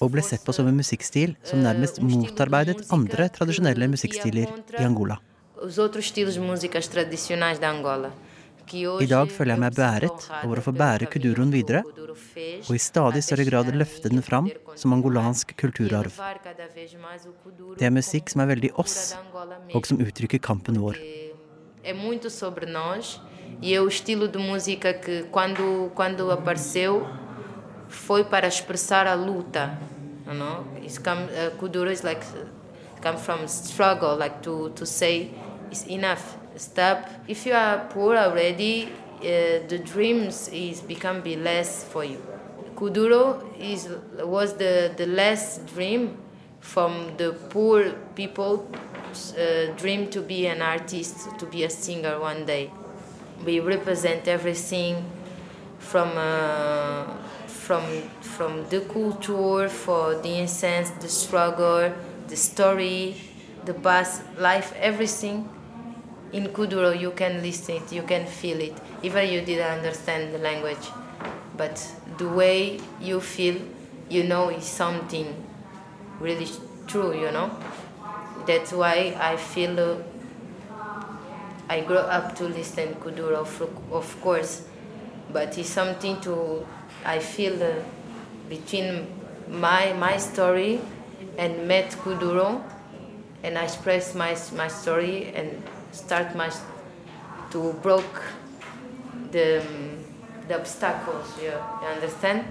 og 0.00 0.10
ble 0.16 0.22
sett 0.26 0.42
på 0.44 0.52
som 0.56 0.66
en 0.66 0.80
musikkstil 0.80 1.36
som 1.46 1.62
nærmest 1.62 2.02
motarbeidet 2.02 2.88
andre 2.94 3.28
tradisjonelle 3.38 3.86
musikkstiler 3.94 4.48
i 4.74 4.82
Angola. 4.82 5.20
I 8.72 9.06
dag 9.10 9.30
føler 9.30 9.54
jeg 9.54 9.60
meg 9.60 9.74
beæret 9.76 10.26
over 10.40 10.60
å 10.60 10.64
få 10.64 10.72
bære 10.76 11.08
kuduroen 11.12 11.52
videre, 11.52 11.82
og 11.84 12.72
i 12.72 12.80
stadig 12.80 13.22
større 13.26 13.44
grad 13.48 13.70
løfte 13.76 14.10
den 14.12 14.24
fram 14.24 14.48
som 14.80 14.94
angolansk 14.96 15.52
kulturarv. 15.60 16.14
Det 17.78 17.86
er 17.88 17.94
musikk 17.94 18.32
som 18.32 18.44
er 18.44 18.50
veldig 18.54 18.72
oss, 18.80 19.14
og 19.74 19.86
som 19.88 20.00
uttrykker 20.00 20.40
kampen 20.42 20.80
vår. 20.80 20.98
E 23.62 23.78
o 23.78 23.86
estilo 23.86 24.26
de 24.28 24.38
música 24.38 24.92
que 24.92 25.24
quando 25.30 25.90
quando 25.94 26.30
apareceu 26.30 27.06
foi 27.88 28.24
para 28.24 28.46
expressar 28.46 29.06
a 29.06 29.14
luta, 29.14 29.78
you 30.26 30.34
know. 30.34 30.64
It's 30.82 30.98
come 30.98 31.28
uh, 31.30 31.50
kuduro 31.58 31.90
is 31.90 32.02
like 32.02 32.24
come 33.00 33.16
from 33.16 33.46
struggle, 33.46 34.16
like 34.16 34.42
to 34.42 34.70
to 34.70 34.84
say 34.84 35.30
enough 35.82 36.36
Stop. 36.56 37.10
If 37.26 37.46
you 37.46 37.52
are 37.52 37.86
poor 37.90 38.16
already, 38.16 38.84
uh, 39.18 39.66
the 39.66 39.80
dreams 39.84 40.48
is 40.52 40.80
become 40.80 41.20
be 41.20 41.34
less 41.34 41.82
for 41.82 42.04
you. 42.04 42.22
Kuduro 42.76 43.42
is 43.58 43.88
was 44.20 44.54
the 44.54 44.92
the 44.96 45.06
last 45.06 45.66
dream 45.74 46.16
from 46.60 47.16
the 47.16 47.32
poor 47.50 47.90
people 48.14 48.68
uh, 49.36 49.72
dream 49.76 50.08
to 50.10 50.20
be 50.22 50.46
an 50.46 50.62
artist, 50.62 51.36
to 51.38 51.46
be 51.46 51.64
a 51.64 51.70
singer 51.70 52.20
one 52.20 52.46
day. 52.46 52.70
we 53.44 53.60
represent 53.60 54.28
everything 54.28 55.04
from 55.78 56.10
uh, 56.16 57.04
from 57.46 57.82
from 58.20 58.64
the 58.70 58.80
culture 58.80 59.68
for 59.68 60.14
the 60.22 60.38
incense, 60.38 60.90
the 61.02 61.08
struggle, 61.08 61.92
the 62.28 62.36
story, 62.36 63.16
the 63.64 63.74
past 63.74 64.22
life, 64.38 64.72
everything. 64.78 65.48
In 66.34 66.48
Kuduro, 66.48 66.90
you 67.00 67.12
can 67.12 67.40
listen 67.42 67.76
it, 67.76 67.92
you 67.92 68.02
can 68.02 68.26
feel 68.26 68.58
it, 68.60 68.74
even 69.04 69.28
you 69.32 69.40
didn't 69.42 69.70
understand 69.70 70.34
the 70.34 70.38
language, 70.38 70.84
but 71.56 71.76
the 72.18 72.26
way 72.28 72.80
you 73.00 73.20
feel, 73.20 73.56
you 74.10 74.24
know, 74.24 74.48
is 74.48 74.64
something 74.64 75.32
really 76.18 76.48
true. 76.88 77.14
You 77.14 77.30
know, 77.30 77.56
that's 78.48 78.72
why 78.72 79.16
I 79.16 79.36
feel. 79.36 79.78
Uh, 79.78 79.96
I 81.68 81.82
grew 81.82 81.98
up 81.98 82.34
to 82.36 82.44
listen 82.48 82.94
Kuduro, 82.96 83.36
of, 83.36 83.62
of 83.92 84.20
course, 84.20 84.66
but 85.32 85.56
it's 85.56 85.70
something 85.70 86.20
to 86.22 86.66
I 87.04 87.20
feel 87.20 87.62
uh, 87.62 87.74
between 88.48 89.06
my 89.48 89.92
my 89.92 90.16
story 90.16 90.80
and 91.38 91.68
met 91.68 91.92
Kuduro, 91.92 92.60
and 93.44 93.56
I 93.56 93.62
express 93.64 94.16
my 94.16 94.36
my 94.56 94.66
story 94.66 95.32
and 95.36 95.62
start 95.94 96.34
my 96.34 96.50
to 97.50 97.72
broke 97.82 98.22
the 99.30 99.62
the 100.48 100.56
obstacles. 100.58 101.26
You, 101.40 101.52
you 101.82 101.88
understand? 101.88 102.44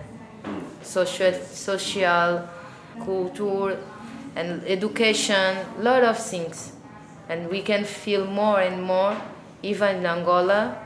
Social 0.81 1.33
social 1.33 2.47
culture 3.05 3.77
and 4.35 4.63
education, 4.65 5.57
a 5.77 5.81
lot 5.81 6.03
of 6.03 6.17
things 6.17 6.73
and 7.29 7.49
we 7.49 7.61
can 7.61 7.83
feel 7.83 8.25
more 8.25 8.59
and 8.59 8.83
more 8.83 9.15
even 9.61 9.97
in 9.97 10.05
angola 10.05 10.77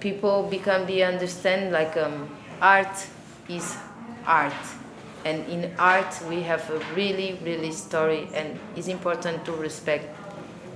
people 0.00 0.42
become 0.50 0.86
the 0.86 1.02
understand 1.02 1.72
like 1.72 1.96
um, 1.96 2.28
art 2.60 3.06
is 3.48 3.76
art 4.26 4.52
and 5.24 5.46
in 5.48 5.72
art 5.78 6.12
we 6.28 6.42
have 6.42 6.68
a 6.70 6.78
really 6.94 7.38
really 7.42 7.72
story 7.72 8.28
and 8.34 8.58
it's 8.76 8.88
important 8.88 9.44
to 9.44 9.52
respect 9.52 10.04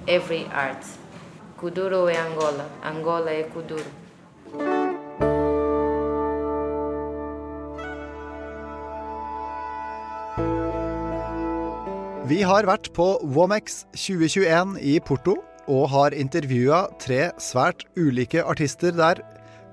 every 0.09 0.47
art. 0.53 0.85
Kuduro 1.59 2.09
é 2.09 2.17
angola. 2.17 2.67
Angola 2.83 3.31
é 3.31 3.43
kuduro. 3.43 3.85
Vi 12.29 12.43
har 12.45 12.67
vært 12.69 12.91
på 12.93 13.07
Womex 13.25 13.85
2021 13.97 14.77
i 14.85 14.99
Porto 15.01 15.39
og 15.69 15.89
har 15.93 16.17
intervjua 16.17 16.87
tre 17.01 17.31
svært 17.41 17.85
ulike 17.97 18.45
artister 18.45 18.93
der. 18.93 19.21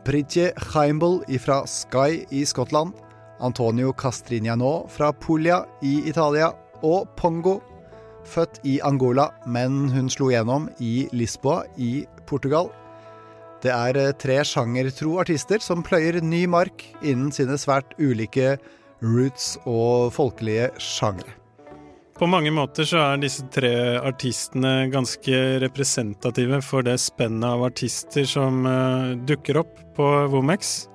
Pritje 0.06 0.52
Heimbel 0.74 1.22
fra 1.42 1.64
Sky 1.68 2.26
i 2.32 2.44
Skottland, 2.46 2.94
Antonio 3.40 3.92
Castrignano 3.92 4.88
fra 4.88 5.12
Puglia 5.12 5.64
i 5.82 6.02
Italia 6.08 6.52
og 6.84 7.10
Pongo, 7.18 7.60
født 8.30 8.60
i 8.68 8.80
Angola, 8.86 9.30
men 9.46 9.86
hun 9.94 10.10
slo 10.12 10.32
gjennom 10.34 10.68
i 10.84 11.08
Lisboa 11.16 11.64
i 11.78 12.06
Portugal. 12.30 12.72
Det 13.64 13.72
er 13.74 13.98
eh, 13.98 14.14
tre 14.20 14.42
sjangertro 14.46 15.16
artister 15.24 15.64
som 15.64 15.84
pløyer 15.86 16.20
ny 16.22 16.46
mark 16.50 16.86
innen 17.02 17.32
sine 17.34 17.58
svært 17.62 17.96
ulike 17.98 18.58
roots 19.06 19.56
og 19.66 20.14
folkelige 20.16 20.70
sjangre. 20.82 21.34
På 22.16 22.30
mange 22.32 22.52
måter 22.56 22.88
så 22.88 23.02
er 23.02 23.20
disse 23.20 23.44
tre 23.52 23.74
artistene 24.00 24.86
ganske 24.88 25.40
representative 25.60 26.62
for 26.64 26.86
det 26.88 26.96
spennet 27.04 27.44
av 27.50 27.66
artister 27.68 28.24
som 28.30 28.62
uh, 28.64 29.18
dukker 29.28 29.60
opp 29.60 29.82
på 29.98 30.08
Womex. 30.32 30.86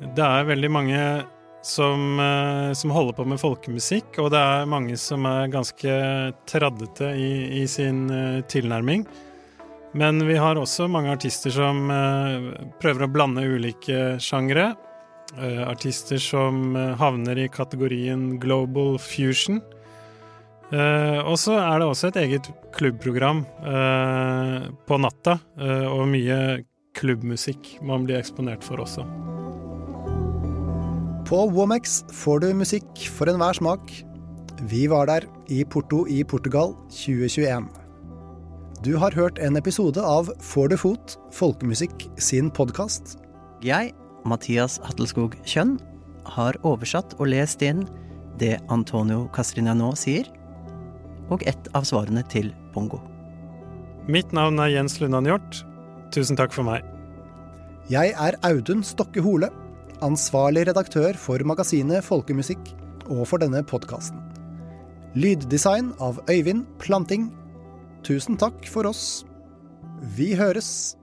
Det 0.00 0.26
er 0.26 0.48
veldig 0.50 0.70
mange 0.72 1.00
som, 1.62 2.20
uh, 2.20 2.72
som, 2.72 2.90
holder 2.90 3.16
på 3.16 3.24
med 3.28 3.40
folkemusikk, 3.40 4.18
og 4.22 4.30
det 4.34 4.40
er 4.40 4.68
mange 4.70 4.96
som 5.00 5.26
er 5.28 5.50
ganske 5.52 5.96
traddete 6.48 7.12
i, 7.16 7.32
i 7.62 7.64
sin 7.68 8.06
uh, 8.10 8.40
tilnærming. 8.50 9.04
Men 9.92 10.22
vi 10.26 10.36
har 10.38 10.56
også 10.56 10.86
mange 10.86 11.10
artister 11.10 11.50
som 11.50 11.88
prøver 12.78 13.02
å 13.02 13.10
blande 13.10 13.42
ulike 13.42 14.20
sjangre. 14.22 14.68
artister 15.66 16.18
som 16.22 16.76
havner 16.98 17.38
i 17.38 17.48
kategorien 17.50 18.38
global 18.38 19.00
fusion. 19.02 19.58
Og 20.70 21.34
så 21.42 21.58
er 21.58 21.82
det 21.82 21.88
også 21.90 22.12
et 22.12 22.20
eget 22.22 22.52
klubbprogram 22.70 23.42
på 24.86 25.00
natta, 25.02 25.40
og 25.90 26.06
mye 26.06 26.62
klubbmusikk 26.94 27.80
man 27.82 28.06
blir 28.06 28.22
eksponert 28.22 28.62
for 28.62 28.86
også. 28.86 29.10
På 31.30 31.44
Womex 31.46 32.00
får 32.10 32.40
du 32.42 32.48
musikk 32.58 33.04
for 33.14 33.30
enhver 33.30 33.54
smak. 33.54 33.92
Vi 34.66 34.88
var 34.90 35.06
der 35.06 35.28
i 35.46 35.60
Porto 35.62 36.00
i 36.10 36.24
Portugal 36.26 36.72
2021. 36.90 37.68
Du 38.82 38.96
har 38.98 39.14
hørt 39.14 39.38
en 39.38 39.54
episode 39.60 40.02
av 40.02 40.32
Får 40.42 40.72
du 40.72 40.76
fot? 40.80 41.14
Folkemusikk 41.30 42.08
sin 42.18 42.50
podkast. 42.50 43.14
Jeg, 43.62 43.92
Mathias 44.26 44.80
Hattelskog 44.82 45.38
Kjønn, 45.46 45.76
har 46.34 46.58
oversatt 46.66 47.14
og 47.20 47.30
lest 47.30 47.62
inn 47.62 47.86
det 48.42 48.56
Antonio 48.66 49.28
Castrignano 49.30 49.92
sier 49.94 50.26
og 51.30 51.46
ett 51.46 51.70
av 51.78 51.86
svarene 51.86 52.26
til 52.26 52.50
Bongo. 52.74 52.98
Mitt 54.10 54.34
navn 54.34 54.58
er 54.58 54.74
Jens 54.74 54.98
Lundan 54.98 55.30
Hjort. 55.30 55.62
Tusen 56.10 56.34
takk 56.34 56.50
for 56.50 56.66
meg. 56.66 56.82
Jeg 57.86 58.18
er 58.18 58.42
Audun 58.42 58.82
Stokke 58.82 59.22
Hole, 59.22 59.54
ansvarlig 60.04 60.66
redaktør 60.68 61.16
for 61.18 61.42
magasinet 61.46 62.04
Folkemusikk 62.06 62.72
og 63.10 63.26
for 63.28 63.42
denne 63.42 63.62
podkasten. 63.66 64.20
Lyddesign 65.18 65.92
av 66.00 66.20
Øyvind 66.30 66.66
Planting. 66.78 67.30
Tusen 68.06 68.38
takk 68.38 68.64
for 68.70 68.86
oss. 68.86 69.24
Vi 70.16 70.32
høres. 70.38 70.96